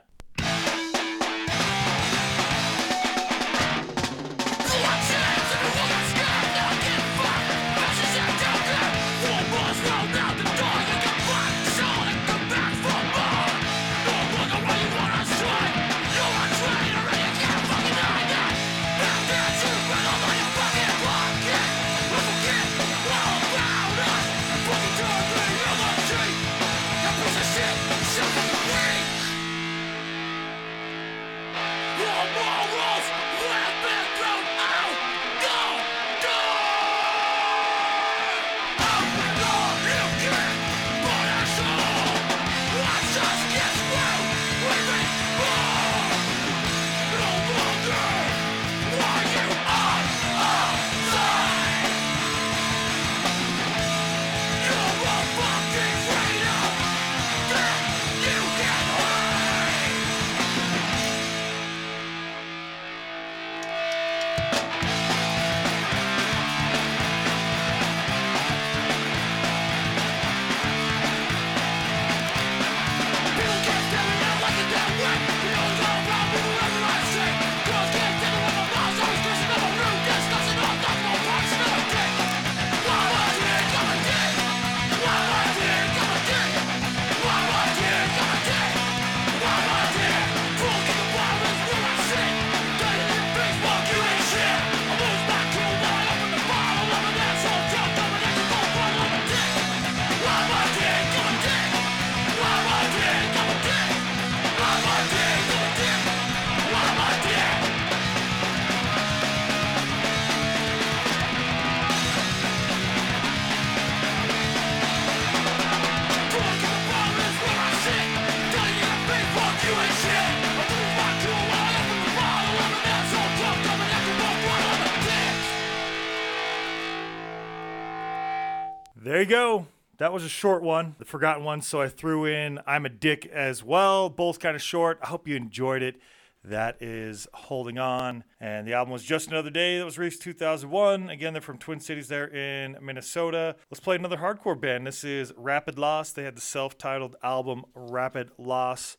That 129.99 130.13
was 130.13 130.25
a 130.25 130.29
short 130.29 130.63
one, 130.63 130.97
the 130.99 131.05
forgotten 131.05 131.45
one. 131.45 131.61
So 131.61 131.81
I 131.81 131.89
threw 131.89 132.25
in 132.25 132.59
I'm 132.67 132.85
a 132.85 132.89
Dick 132.89 133.27
as 133.27 133.63
well. 133.63 134.09
Both 134.09 134.41
kind 134.41 134.57
of 134.57 134.63
short. 134.63 134.99
I 135.03 135.07
hope 135.07 135.29
you 135.29 135.37
enjoyed 135.37 135.83
it. 135.83 135.97
That 136.43 136.83
is 136.83 137.27
Holding 137.33 137.79
On. 137.79 138.25
And 138.41 138.67
the 138.67 138.75
album 138.75 138.93
was 138.93 139.03
Just 139.03 139.29
Another 139.29 139.51
Day 139.51 139.79
that 139.79 139.85
was 139.85 139.97
released 139.97 140.21
2001. 140.23 141.09
Again, 141.09 141.33
they're 141.33 141.41
from 141.41 141.59
Twin 141.59 141.81
Cities 141.81 142.09
there 142.09 142.27
in 142.27 142.77
Minnesota. 142.83 143.57
Let's 143.71 143.81
play 143.81 143.97
another 143.97 144.19
hardcore 144.19 144.61
band. 144.61 144.87
This 144.87 145.05
is 145.05 145.33
Rapid 145.37 145.79
Loss. 145.79 146.13
They 146.13 146.25
had 146.25 146.37
the 146.37 146.43
self 146.43 146.77
titled 146.77 147.17
album 147.23 147.65
Rapid 147.75 148.33
Loss. 148.37 148.99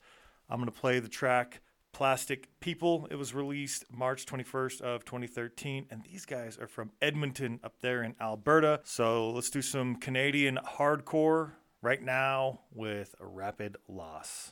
I'm 0.49 0.57
going 0.57 0.71
to 0.71 0.79
play 0.79 0.99
the 0.99 1.09
track 1.09 1.61
Plastic 1.95 2.49
People. 2.59 3.07
It 3.09 3.15
was 3.15 3.33
released 3.33 3.85
March 3.89 4.25
21st 4.25 4.81
of 4.81 5.05
2013 5.05 5.85
and 5.89 6.03
these 6.03 6.25
guys 6.25 6.57
are 6.57 6.67
from 6.67 6.91
Edmonton 7.01 7.57
up 7.63 7.79
there 7.79 8.03
in 8.03 8.15
Alberta. 8.19 8.81
So 8.83 9.29
let's 9.29 9.49
do 9.49 9.61
some 9.61 9.95
Canadian 9.95 10.59
hardcore 10.77 11.53
right 11.81 12.03
now 12.03 12.59
with 12.73 13.15
rapid 13.17 13.77
a 13.87 14.51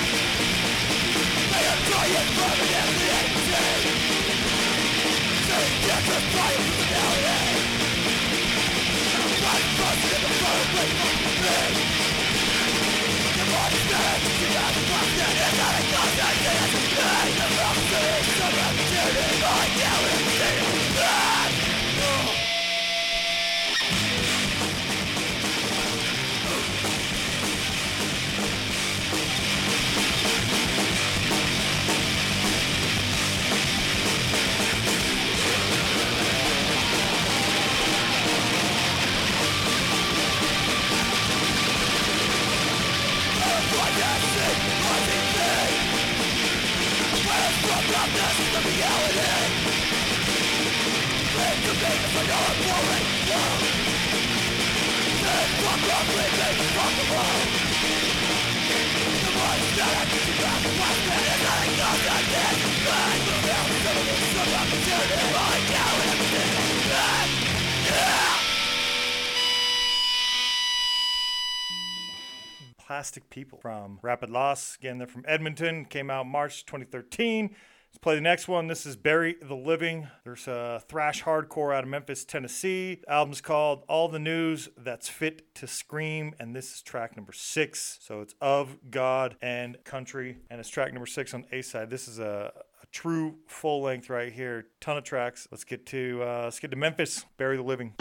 Plastic 72.77 73.29
People 73.29 73.57
from 73.57 73.99
Rapid 74.01 74.29
Loss. 74.29 74.75
Again, 74.75 74.97
they're 74.97 75.07
from 75.07 75.23
Edmonton. 75.27 75.85
Came 75.85 76.11
out 76.11 76.27
March 76.27 76.65
2013. 76.65 77.55
Let's 77.91 77.99
play 77.99 78.15
the 78.15 78.21
next 78.21 78.47
one. 78.47 78.67
This 78.67 78.85
is 78.85 78.95
Bury 78.95 79.35
the 79.41 79.53
Living. 79.53 80.07
There's 80.23 80.47
a 80.47 80.81
thrash 80.87 81.23
hardcore 81.23 81.75
out 81.75 81.83
of 81.83 81.89
Memphis, 81.89 82.23
Tennessee. 82.23 82.95
The 82.95 83.11
album's 83.11 83.41
called 83.41 83.83
All 83.89 84.07
the 84.07 84.17
News 84.17 84.69
That's 84.77 85.09
Fit 85.09 85.53
to 85.55 85.67
Scream, 85.67 86.33
and 86.39 86.55
this 86.55 86.73
is 86.73 86.81
track 86.81 87.17
number 87.17 87.33
six. 87.33 87.99
So 88.01 88.21
it's 88.21 88.33
Of 88.39 88.77
God 88.89 89.35
and 89.41 89.83
Country, 89.83 90.37
and 90.49 90.61
it's 90.61 90.69
track 90.69 90.93
number 90.93 91.05
six 91.05 91.33
on 91.33 91.43
A 91.51 91.61
side. 91.61 91.89
This 91.89 92.07
is 92.07 92.19
a, 92.19 92.53
true 92.93 93.35
full 93.47 93.81
length 93.81 94.09
right 94.09 94.31
here. 94.31 94.67
Ton 94.79 94.97
of 94.97 95.03
tracks. 95.03 95.47
Let's 95.49 95.63
get 95.63 95.85
to 95.87 96.21
uh, 96.23 96.41
let's 96.43 96.59
get 96.59 96.71
to 96.71 96.77
Memphis. 96.77 97.25
Bury 97.37 97.57
the 97.57 97.63
Living. 97.63 97.93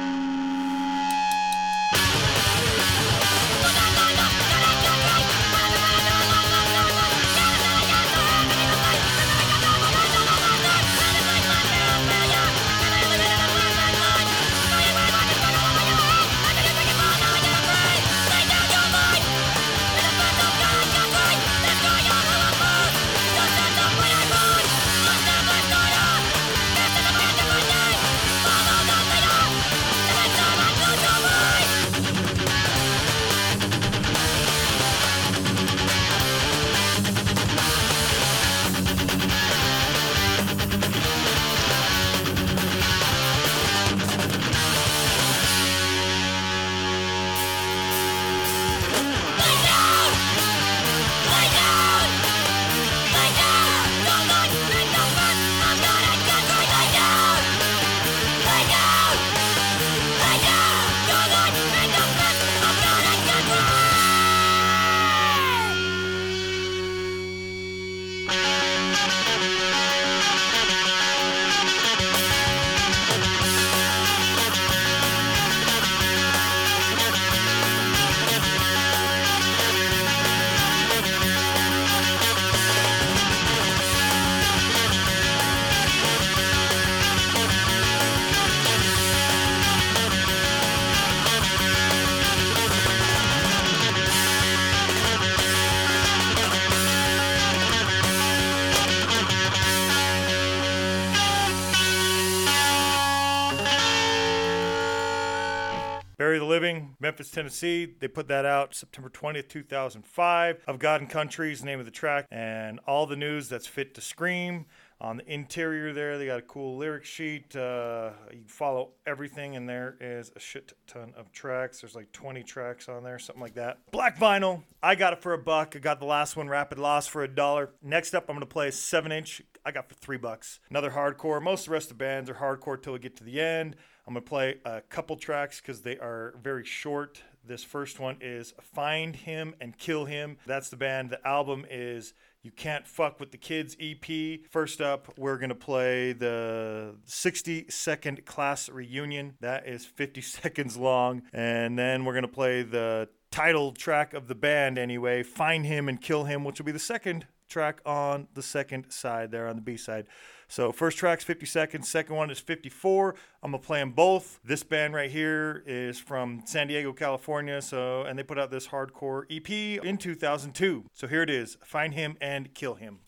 Memphis, 107.10 107.32
Tennessee. 107.32 107.92
They 107.98 108.06
put 108.06 108.28
that 108.28 108.46
out 108.46 108.72
September 108.72 109.10
20th, 109.10 109.48
2005. 109.48 110.62
Of 110.68 110.78
God 110.78 111.00
and 111.00 111.10
Country 111.10 111.50
is 111.50 111.58
the 111.58 111.66
name 111.66 111.80
of 111.80 111.84
the 111.84 111.90
track. 111.90 112.26
And 112.30 112.78
all 112.86 113.04
the 113.04 113.16
news 113.16 113.48
that's 113.48 113.66
fit 113.66 113.96
to 113.96 114.00
scream. 114.00 114.66
On 115.00 115.16
the 115.16 115.32
interior 115.32 115.92
there, 115.92 116.18
they 116.18 116.26
got 116.26 116.38
a 116.38 116.42
cool 116.42 116.76
lyric 116.76 117.04
sheet. 117.04 117.56
Uh, 117.56 118.10
you 118.32 118.44
follow 118.46 118.90
everything, 119.06 119.56
and 119.56 119.68
there 119.68 119.96
is 120.00 120.30
a 120.36 120.38
shit 120.38 120.72
ton 120.86 121.12
of 121.16 121.32
tracks. 121.32 121.80
There's 121.80 121.96
like 121.96 122.12
20 122.12 122.44
tracks 122.44 122.88
on 122.88 123.02
there, 123.02 123.18
something 123.18 123.42
like 123.42 123.54
that. 123.54 123.78
Black 123.90 124.16
vinyl. 124.16 124.62
I 124.80 124.94
got 124.94 125.12
it 125.12 125.20
for 125.20 125.32
a 125.32 125.38
buck. 125.38 125.74
I 125.74 125.80
got 125.80 125.98
the 125.98 126.06
last 126.06 126.36
one, 126.36 126.48
Rapid 126.48 126.78
Loss, 126.78 127.08
for 127.08 127.24
a 127.24 127.28
dollar. 127.28 127.70
Next 127.82 128.14
up, 128.14 128.26
I'm 128.28 128.38
to 128.38 128.46
play 128.46 128.68
a 128.68 128.72
7 128.72 129.10
inch 129.10 129.42
I 129.64 129.72
got 129.72 129.88
for 129.88 129.94
three 129.94 130.16
bucks. 130.16 130.60
Another 130.70 130.90
hardcore. 130.90 131.42
Most 131.42 131.62
of 131.62 131.66
the 131.66 131.72
rest 131.72 131.90
of 131.90 131.98
the 131.98 132.04
bands 132.04 132.30
are 132.30 132.34
hardcore 132.34 132.80
till 132.80 132.92
we 132.92 132.98
get 132.98 133.16
to 133.16 133.24
the 133.24 133.40
end. 133.40 133.76
I'm 134.10 134.14
gonna 134.14 134.22
play 134.22 134.56
a 134.64 134.80
couple 134.80 135.14
tracks 135.14 135.60
because 135.60 135.82
they 135.82 135.96
are 135.96 136.34
very 136.42 136.64
short. 136.64 137.22
This 137.46 137.62
first 137.62 138.00
one 138.00 138.16
is 138.20 138.52
Find 138.60 139.14
Him 139.14 139.54
and 139.60 139.78
Kill 139.78 140.04
Him. 140.04 140.36
That's 140.46 140.68
the 140.68 140.76
band. 140.76 141.10
The 141.10 141.24
album 141.24 141.64
is 141.70 142.12
You 142.42 142.50
Can't 142.50 142.88
Fuck 142.88 143.20
with 143.20 143.30
the 143.30 143.38
Kids 143.38 143.76
EP. 143.78 144.40
First 144.50 144.80
up, 144.80 145.16
we're 145.16 145.36
going 145.36 145.50
to 145.50 145.54
play 145.54 146.12
the 146.12 146.96
60 147.04 147.66
second 147.68 148.26
class 148.26 148.68
reunion. 148.68 149.36
That 149.42 149.68
is 149.68 149.86
50 149.86 150.20
seconds 150.22 150.76
long. 150.76 151.22
And 151.32 151.78
then 151.78 152.04
we're 152.04 152.14
going 152.14 152.22
to 152.22 152.28
play 152.28 152.64
the 152.64 153.08
title 153.30 153.70
track 153.70 154.12
of 154.12 154.26
the 154.26 154.34
band 154.34 154.76
anyway, 154.76 155.22
Find 155.22 155.64
Him 155.64 155.88
and 155.88 156.00
Kill 156.00 156.24
Him, 156.24 156.42
which 156.42 156.58
will 156.58 156.66
be 156.66 156.72
the 156.72 156.80
second 156.80 157.28
track 157.48 157.80
on 157.86 158.26
the 158.34 158.42
second 158.42 158.90
side 158.90 159.30
there 159.30 159.46
on 159.46 159.54
the 159.54 159.62
B 159.62 159.76
side. 159.76 160.06
So 160.50 160.72
first 160.72 160.98
track's 160.98 161.22
50 161.22 161.46
seconds, 161.46 161.88
second 161.88 162.16
one 162.16 162.28
is 162.28 162.40
54. 162.40 163.14
I'm 163.40 163.52
gonna 163.52 163.62
play 163.62 163.78
them 163.78 163.92
both. 163.92 164.40
This 164.44 164.64
band 164.64 164.94
right 164.94 165.08
here 165.08 165.62
is 165.64 166.00
from 166.00 166.42
San 166.44 166.66
Diego, 166.66 166.92
California. 166.92 167.62
So 167.62 168.02
and 168.02 168.18
they 168.18 168.24
put 168.24 168.36
out 168.36 168.50
this 168.50 168.66
hardcore 168.66 169.26
EP 169.30 169.48
in 169.84 169.96
2002. 169.96 170.86
So 170.92 171.06
here 171.06 171.22
it 171.22 171.30
is: 171.30 171.56
Find 171.64 171.94
Him 171.94 172.16
and 172.20 172.52
Kill 172.52 172.74
Him. 172.74 172.98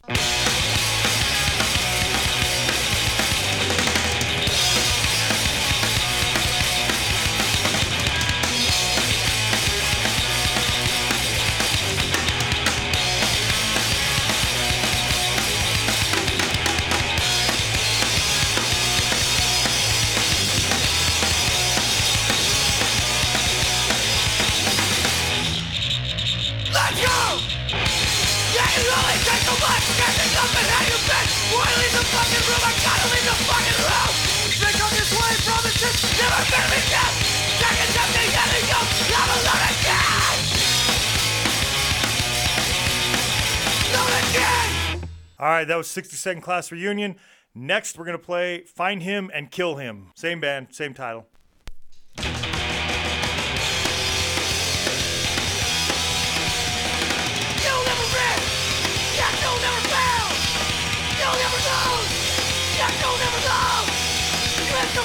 62nd 45.83 46.43
Class 46.43 46.73
Reunion. 46.73 47.17
Next, 47.55 47.99
we're 47.99 48.05
going 48.05 48.19
to 48.19 48.25
play 48.25 48.63
Find 48.63 49.03
Him 49.03 49.31
and 49.35 49.51
Kill 49.51 49.77
Him. 49.77 50.13
Same 50.15 50.41
band, 50.41 50.69
same 50.71 50.95
title. 50.95 51.27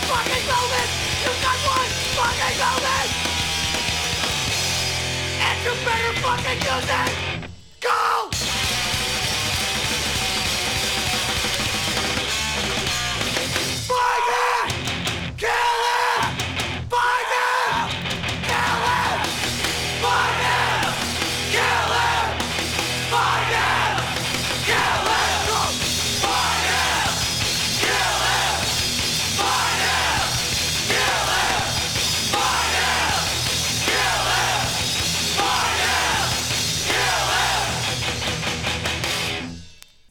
fucking 0.07 0.47
moment! 0.47 0.89
You 1.23 1.31
got 1.43 1.59
one 1.67 1.91
fucking 2.15 2.57
moment! 2.63 3.09
And 5.43 5.57
you 5.65 5.73
better 5.83 6.13
fucking 6.23 6.59
use 6.63 6.89
it! 6.89 7.36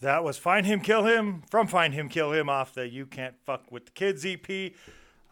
That 0.06 0.22
was 0.22 0.38
Find 0.38 0.64
Him, 0.64 0.78
Kill 0.78 1.04
Him 1.04 1.42
from 1.50 1.66
Find 1.66 1.92
Him, 1.92 2.08
Kill 2.08 2.30
Him 2.30 2.48
off 2.48 2.72
the 2.72 2.88
You 2.88 3.06
Can't 3.06 3.34
Fuck 3.44 3.72
with 3.72 3.86
the 3.86 3.90
Kids 3.90 4.24
EP. 4.24 4.72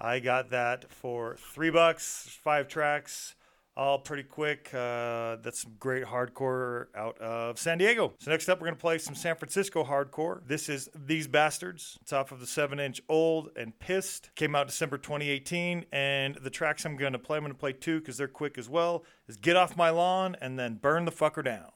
I 0.00 0.18
got 0.18 0.50
that 0.50 0.90
for 0.90 1.36
three 1.36 1.70
bucks, 1.70 2.36
five 2.42 2.66
tracks, 2.66 3.36
all 3.76 4.00
pretty 4.00 4.24
quick. 4.24 4.74
Uh, 4.74 5.36
that's 5.44 5.62
some 5.62 5.74
great 5.78 6.02
hardcore 6.06 6.86
out 6.96 7.16
of 7.18 7.56
San 7.56 7.78
Diego. 7.78 8.14
So 8.18 8.32
next 8.32 8.48
up, 8.48 8.60
we're 8.60 8.66
gonna 8.66 8.76
play 8.76 8.98
some 8.98 9.14
San 9.14 9.36
Francisco 9.36 9.84
hardcore. 9.84 10.40
This 10.44 10.68
is 10.68 10.88
These 11.06 11.28
Bastards. 11.28 11.96
It's 12.02 12.12
off 12.12 12.32
of 12.32 12.40
the 12.40 12.46
seven-inch 12.46 13.00
Old 13.08 13.50
and 13.56 13.78
Pissed. 13.78 14.34
Came 14.34 14.56
out 14.56 14.66
December 14.66 14.98
2018, 14.98 15.84
and 15.92 16.34
the 16.34 16.50
tracks 16.50 16.84
I'm 16.84 16.96
gonna 16.96 17.20
play, 17.20 17.36
I'm 17.36 17.44
gonna 17.44 17.54
play 17.54 17.74
two 17.74 18.00
because 18.00 18.16
they're 18.16 18.26
quick 18.26 18.58
as 18.58 18.68
well. 18.68 19.04
Is 19.28 19.36
Get 19.36 19.54
Off 19.54 19.76
My 19.76 19.90
Lawn 19.90 20.36
and 20.40 20.58
then 20.58 20.74
Burn 20.82 21.04
the 21.04 21.12
Fucker 21.12 21.44
Down. 21.44 21.70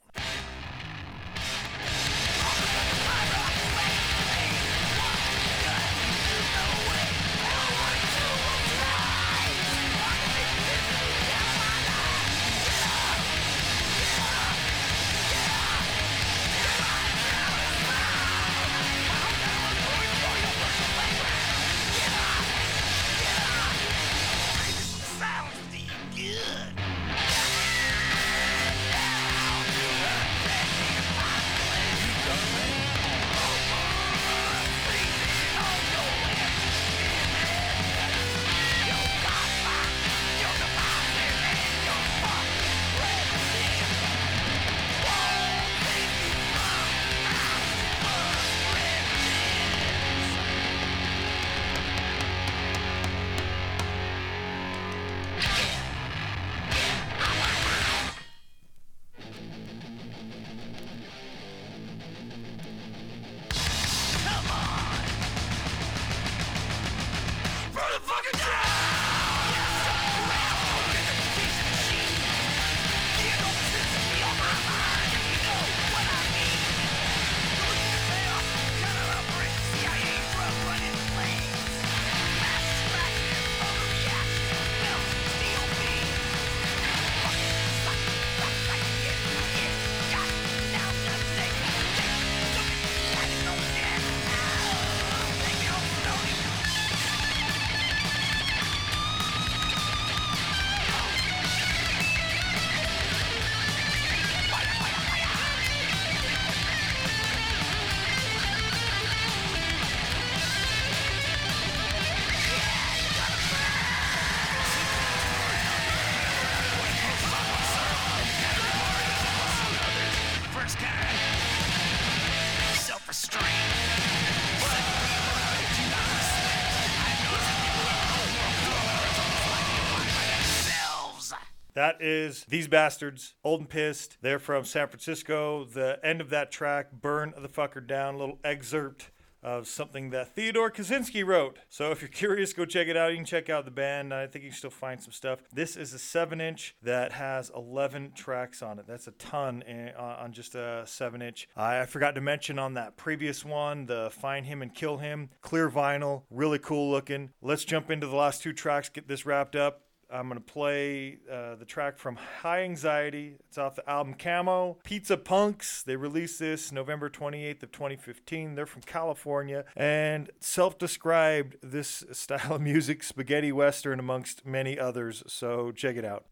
That 131.78 132.02
is 132.02 132.44
These 132.48 132.66
Bastards, 132.66 133.36
Old 133.44 133.60
and 133.60 133.68
Pissed. 133.68 134.18
They're 134.20 134.40
from 134.40 134.64
San 134.64 134.88
Francisco. 134.88 135.64
The 135.64 136.00
end 136.02 136.20
of 136.20 136.28
that 136.30 136.50
track, 136.50 136.90
Burn 136.90 137.32
the 137.38 137.48
Fucker 137.48 137.86
Down, 137.86 138.18
little 138.18 138.40
excerpt 138.42 139.12
of 139.44 139.68
something 139.68 140.10
that 140.10 140.34
Theodore 140.34 140.72
Kaczynski 140.72 141.24
wrote. 141.24 141.60
So 141.68 141.92
if 141.92 142.02
you're 142.02 142.08
curious, 142.08 142.52
go 142.52 142.64
check 142.64 142.88
it 142.88 142.96
out. 142.96 143.12
You 143.12 143.18
can 143.18 143.24
check 143.24 143.48
out 143.48 143.64
the 143.64 143.70
band. 143.70 144.12
I 144.12 144.26
think 144.26 144.42
you 144.42 144.50
can 144.50 144.58
still 144.58 144.70
find 144.70 145.00
some 145.00 145.12
stuff. 145.12 145.38
This 145.52 145.76
is 145.76 145.94
a 145.94 146.00
7 146.00 146.40
inch 146.40 146.74
that 146.82 147.12
has 147.12 147.52
11 147.54 148.10
tracks 148.16 148.60
on 148.60 148.80
it. 148.80 148.86
That's 148.88 149.06
a 149.06 149.12
ton 149.12 149.62
uh, 149.96 150.16
on 150.18 150.32
just 150.32 150.56
a 150.56 150.82
7 150.84 151.22
inch. 151.22 151.48
I 151.56 151.86
forgot 151.86 152.16
to 152.16 152.20
mention 152.20 152.58
on 152.58 152.74
that 152.74 152.96
previous 152.96 153.44
one, 153.44 153.86
the 153.86 154.10
Find 154.10 154.46
Him 154.46 154.62
and 154.62 154.74
Kill 154.74 154.96
Him, 154.96 155.30
clear 155.42 155.70
vinyl, 155.70 156.24
really 156.28 156.58
cool 156.58 156.90
looking. 156.90 157.30
Let's 157.40 157.64
jump 157.64 157.88
into 157.88 158.08
the 158.08 158.16
last 158.16 158.42
two 158.42 158.52
tracks, 158.52 158.88
get 158.88 159.06
this 159.06 159.24
wrapped 159.24 159.54
up. 159.54 159.82
I'm 160.10 160.28
going 160.28 160.40
to 160.40 160.52
play 160.52 161.18
uh, 161.30 161.56
the 161.56 161.66
track 161.66 161.98
from 161.98 162.16
High 162.16 162.62
Anxiety. 162.62 163.36
It's 163.48 163.58
off 163.58 163.76
the 163.76 163.88
album 163.88 164.14
Camo. 164.14 164.78
Pizza 164.82 165.18
Punks. 165.18 165.82
They 165.82 165.96
released 165.96 166.38
this 166.38 166.72
November 166.72 167.10
28th 167.10 167.62
of 167.62 167.72
2015. 167.72 168.54
They're 168.54 168.64
from 168.64 168.82
California 168.82 169.64
and 169.76 170.30
self-described 170.40 171.56
this 171.62 172.04
style 172.12 172.54
of 172.54 172.62
music, 172.62 173.02
spaghetti 173.02 173.52
western 173.52 174.00
amongst 174.00 174.46
many 174.46 174.78
others. 174.78 175.22
So 175.26 175.72
check 175.72 175.96
it 175.96 176.04
out. 176.06 176.24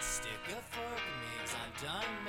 Stick 0.00 0.30
a 0.46 0.60
fork 0.74 0.86
in 0.98 1.20
me, 1.20 1.52
I'm 1.54 1.86
done, 1.86 2.19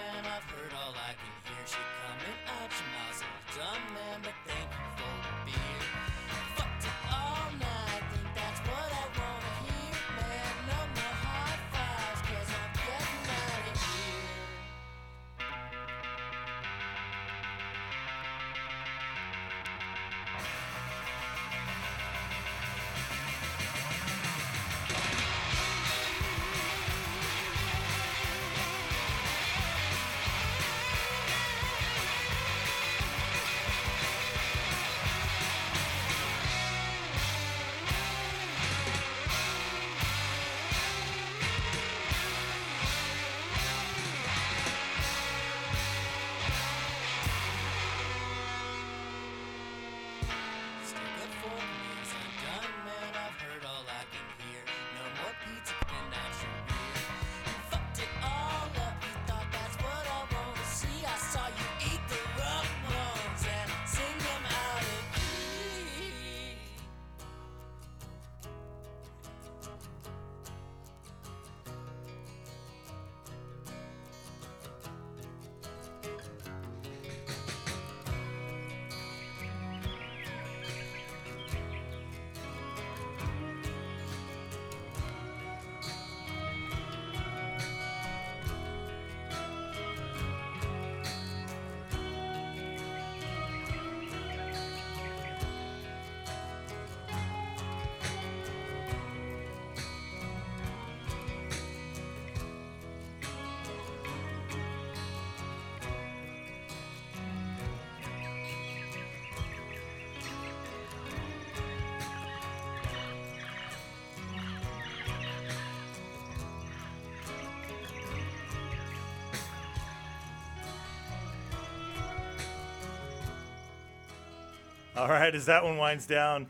All 124.95 125.07
right, 125.07 125.33
as 125.33 125.45
that 125.45 125.63
one 125.63 125.77
winds 125.77 126.05
down, 126.05 126.47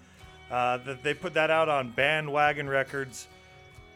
uh, 0.49 0.79
they 1.03 1.13
put 1.13 1.35
that 1.35 1.51
out 1.51 1.69
on 1.69 1.91
Bandwagon 1.91 2.67
Records. 2.67 3.27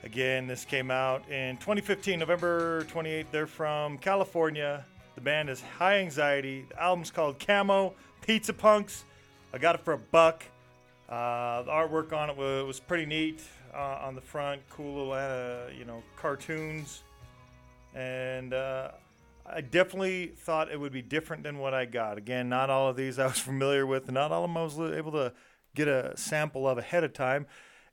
Again, 0.04 0.46
this 0.46 0.66
came 0.66 0.92
out 0.92 1.28
in 1.32 1.58
2015, 1.58 2.20
November 2.20 2.84
28th. 2.84 3.26
They're 3.32 3.48
from 3.48 3.98
California. 3.98 4.86
The 5.16 5.22
band 5.22 5.50
is 5.50 5.64
High 5.80 5.98
Anxiety. 5.98 6.68
The 6.70 6.80
album's 6.80 7.10
called 7.10 7.40
Camo 7.40 7.96
Pizza 8.22 8.54
Punks. 8.54 9.04
I 9.52 9.58
got 9.58 9.74
it 9.74 9.82
for 9.82 9.94
a 9.94 9.98
buck. 9.98 10.44
Uh, 11.10 11.64
the 11.64 11.72
artwork 11.72 12.14
on 12.14 12.30
it 12.30 12.38
was, 12.38 12.66
was 12.68 12.80
pretty 12.80 13.08
neat 13.08 13.42
uh, 13.74 13.98
on 14.04 14.14
the 14.14 14.22
front. 14.22 14.62
Cool 14.70 15.08
little, 15.08 15.14
uh, 15.14 15.72
you 15.76 15.86
know, 15.86 16.04
cartoons. 16.18 17.02
And 17.96 18.54
uh, 18.54 18.92
I 19.46 19.62
definitely 19.62 20.34
thought 20.38 20.72
it 20.72 20.80
would 20.80 20.92
be 20.92 21.02
different 21.02 21.44
than 21.44 21.60
what 21.60 21.74
I 21.74 21.86
got. 21.86 22.18
Again, 22.18 22.50
not 22.50 22.70
all 22.70 22.90
of 22.90 22.96
these 22.96 23.20
I 23.20 23.28
was 23.28 23.40
familiar 23.52 23.86
with, 23.86 24.12
not 24.12 24.32
all 24.32 24.44
of 24.44 24.50
them 24.50 24.58
I 24.58 24.64
was 24.64 24.80
able 24.80 25.12
to 25.14 25.34
get 25.76 25.88
a 25.88 26.14
sample 26.18 26.68
of 26.68 26.78
ahead 26.78 27.04
of 27.04 27.14
time. 27.14 27.46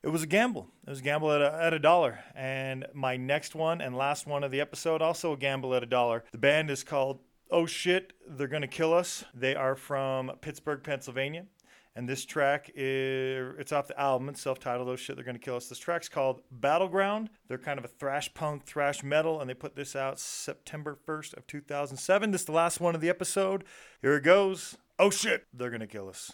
It 0.03 0.09
was 0.09 0.22
a 0.22 0.26
gamble. 0.26 0.68
It 0.86 0.90
was 0.90 0.98
a 0.98 1.03
gamble 1.03 1.30
at 1.30 1.40
a, 1.40 1.62
at 1.62 1.72
a 1.72 1.78
dollar. 1.78 2.20
And 2.34 2.86
my 2.92 3.16
next 3.16 3.55
one 3.55 3.80
and 3.80 3.96
last 3.96 4.26
one 4.26 4.42
of 4.42 4.50
the 4.50 4.61
episode, 4.61 5.00
also 5.00 5.32
a 5.32 5.36
gamble 5.36 5.74
at 5.74 5.82
a 5.82 5.86
dollar. 5.86 6.24
The 6.32 6.38
band 6.38 6.70
is 6.70 6.82
called 6.82 7.20
Oh 7.50 7.66
Shit, 7.66 8.12
They're 8.26 8.48
Gonna 8.48 8.66
Kill 8.66 8.92
Us. 8.94 9.24
They 9.34 9.55
are 9.55 9.76
from 9.76 10.32
Pittsburgh, 10.40 10.82
Pennsylvania. 10.82 11.46
And 11.95 12.09
this 12.09 12.24
track 12.24 12.70
is 12.74 13.55
it's 13.59 13.70
off 13.70 13.86
the 13.86 14.01
album. 14.01 14.30
It's 14.30 14.40
self-titled. 14.40 14.88
Oh 14.88 14.97
shit, 14.97 15.16
they're 15.16 15.24
gonna 15.24 15.38
kill 15.38 15.57
us. 15.57 15.68
This 15.68 15.78
track's 15.78 16.09
called 16.09 16.40
Battleground. 16.51 17.28
They're 17.49 17.59
kind 17.59 17.78
of 17.78 17.84
a 17.84 17.88
thrash 17.88 18.32
punk, 18.32 18.64
thrash 18.64 19.03
metal, 19.03 19.40
and 19.40 19.51
they 19.51 19.55
put 19.55 19.76
this 19.76 19.95
out 19.95 20.18
September 20.18 20.97
1st 21.07 21.34
of 21.36 21.47
2007. 21.47 22.30
This 22.30 22.43
is 22.43 22.47
the 22.47 22.53
last 22.53 22.80
one 22.80 22.95
of 22.95 23.03
the 23.03 23.11
episode. 23.11 23.64
Here 24.01 24.16
it 24.16 24.24
goes. 24.24 24.78
Oh 24.99 25.11
shit, 25.11 25.47
they're 25.53 25.70
gonna 25.70 25.86
kill 25.86 26.09
us. 26.09 26.32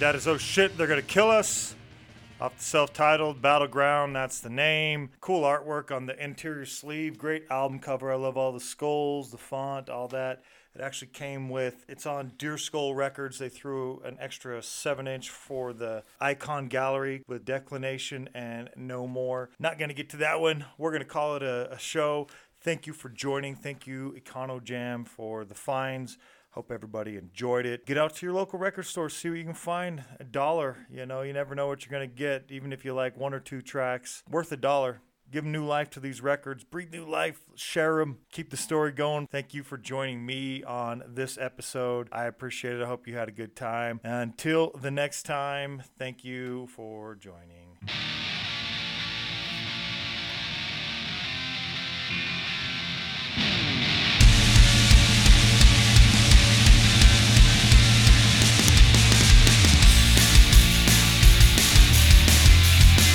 That 0.00 0.14
is 0.14 0.26
oh 0.26 0.38
shit, 0.38 0.78
they're 0.78 0.86
gonna 0.86 1.02
kill 1.02 1.30
us. 1.30 1.74
Off 2.40 2.56
the 2.56 2.64
self-titled 2.64 3.42
Battleground, 3.42 4.16
that's 4.16 4.40
the 4.40 4.48
name. 4.48 5.10
Cool 5.20 5.42
artwork 5.42 5.94
on 5.94 6.06
the 6.06 6.18
interior 6.24 6.64
sleeve. 6.64 7.18
Great 7.18 7.44
album 7.50 7.78
cover. 7.78 8.10
I 8.10 8.14
love 8.14 8.38
all 8.38 8.50
the 8.50 8.60
skulls, 8.60 9.30
the 9.30 9.36
font, 9.36 9.90
all 9.90 10.08
that. 10.08 10.42
It 10.74 10.80
actually 10.80 11.08
came 11.08 11.50
with. 11.50 11.84
It's 11.86 12.06
on 12.06 12.32
Deer 12.38 12.56
Skull 12.56 12.94
Records. 12.94 13.38
They 13.38 13.50
threw 13.50 14.00
an 14.02 14.16
extra 14.18 14.62
seven-inch 14.62 15.28
for 15.28 15.74
the 15.74 16.02
Icon 16.18 16.68
Gallery 16.68 17.22
with 17.28 17.44
Declination 17.44 18.30
and 18.32 18.70
No 18.76 19.06
More. 19.06 19.50
Not 19.58 19.78
gonna 19.78 19.92
get 19.92 20.08
to 20.10 20.16
that 20.16 20.40
one. 20.40 20.64
We're 20.78 20.92
gonna 20.92 21.04
call 21.04 21.36
it 21.36 21.42
a, 21.42 21.70
a 21.74 21.78
show. 21.78 22.26
Thank 22.62 22.86
you 22.86 22.94
for 22.94 23.10
joining. 23.10 23.54
Thank 23.54 23.86
you, 23.86 24.16
Econo 24.18 24.64
Jam, 24.64 25.04
for 25.04 25.44
the 25.44 25.54
finds. 25.54 26.16
Hope 26.50 26.72
everybody 26.72 27.16
enjoyed 27.16 27.64
it. 27.64 27.86
Get 27.86 27.96
out 27.96 28.14
to 28.16 28.26
your 28.26 28.34
local 28.34 28.58
record 28.58 28.84
store, 28.84 29.08
see 29.08 29.30
what 29.30 29.38
you 29.38 29.44
can 29.44 29.54
find. 29.54 30.04
A 30.18 30.24
dollar, 30.24 30.86
you 30.92 31.06
know, 31.06 31.22
you 31.22 31.32
never 31.32 31.54
know 31.54 31.68
what 31.68 31.84
you're 31.84 31.96
going 31.96 32.08
to 32.08 32.14
get, 32.14 32.46
even 32.48 32.72
if 32.72 32.84
you 32.84 32.92
like 32.92 33.16
one 33.16 33.32
or 33.32 33.40
two 33.40 33.62
tracks. 33.62 34.24
Worth 34.28 34.50
a 34.50 34.56
dollar. 34.56 35.00
Give 35.30 35.44
new 35.44 35.64
life 35.64 35.90
to 35.90 36.00
these 36.00 36.20
records. 36.20 36.64
Breathe 36.64 36.90
new 36.90 37.04
life. 37.04 37.40
Share 37.54 37.98
them. 37.98 38.18
Keep 38.32 38.50
the 38.50 38.56
story 38.56 38.90
going. 38.90 39.28
Thank 39.28 39.54
you 39.54 39.62
for 39.62 39.78
joining 39.78 40.26
me 40.26 40.64
on 40.64 41.04
this 41.06 41.38
episode. 41.38 42.08
I 42.10 42.24
appreciate 42.24 42.74
it. 42.74 42.82
I 42.82 42.86
hope 42.86 43.06
you 43.06 43.14
had 43.14 43.28
a 43.28 43.32
good 43.32 43.54
time. 43.54 44.00
Until 44.02 44.72
the 44.72 44.90
next 44.90 45.22
time, 45.22 45.84
thank 45.98 46.24
you 46.24 46.66
for 46.74 47.14
joining. 47.14 47.78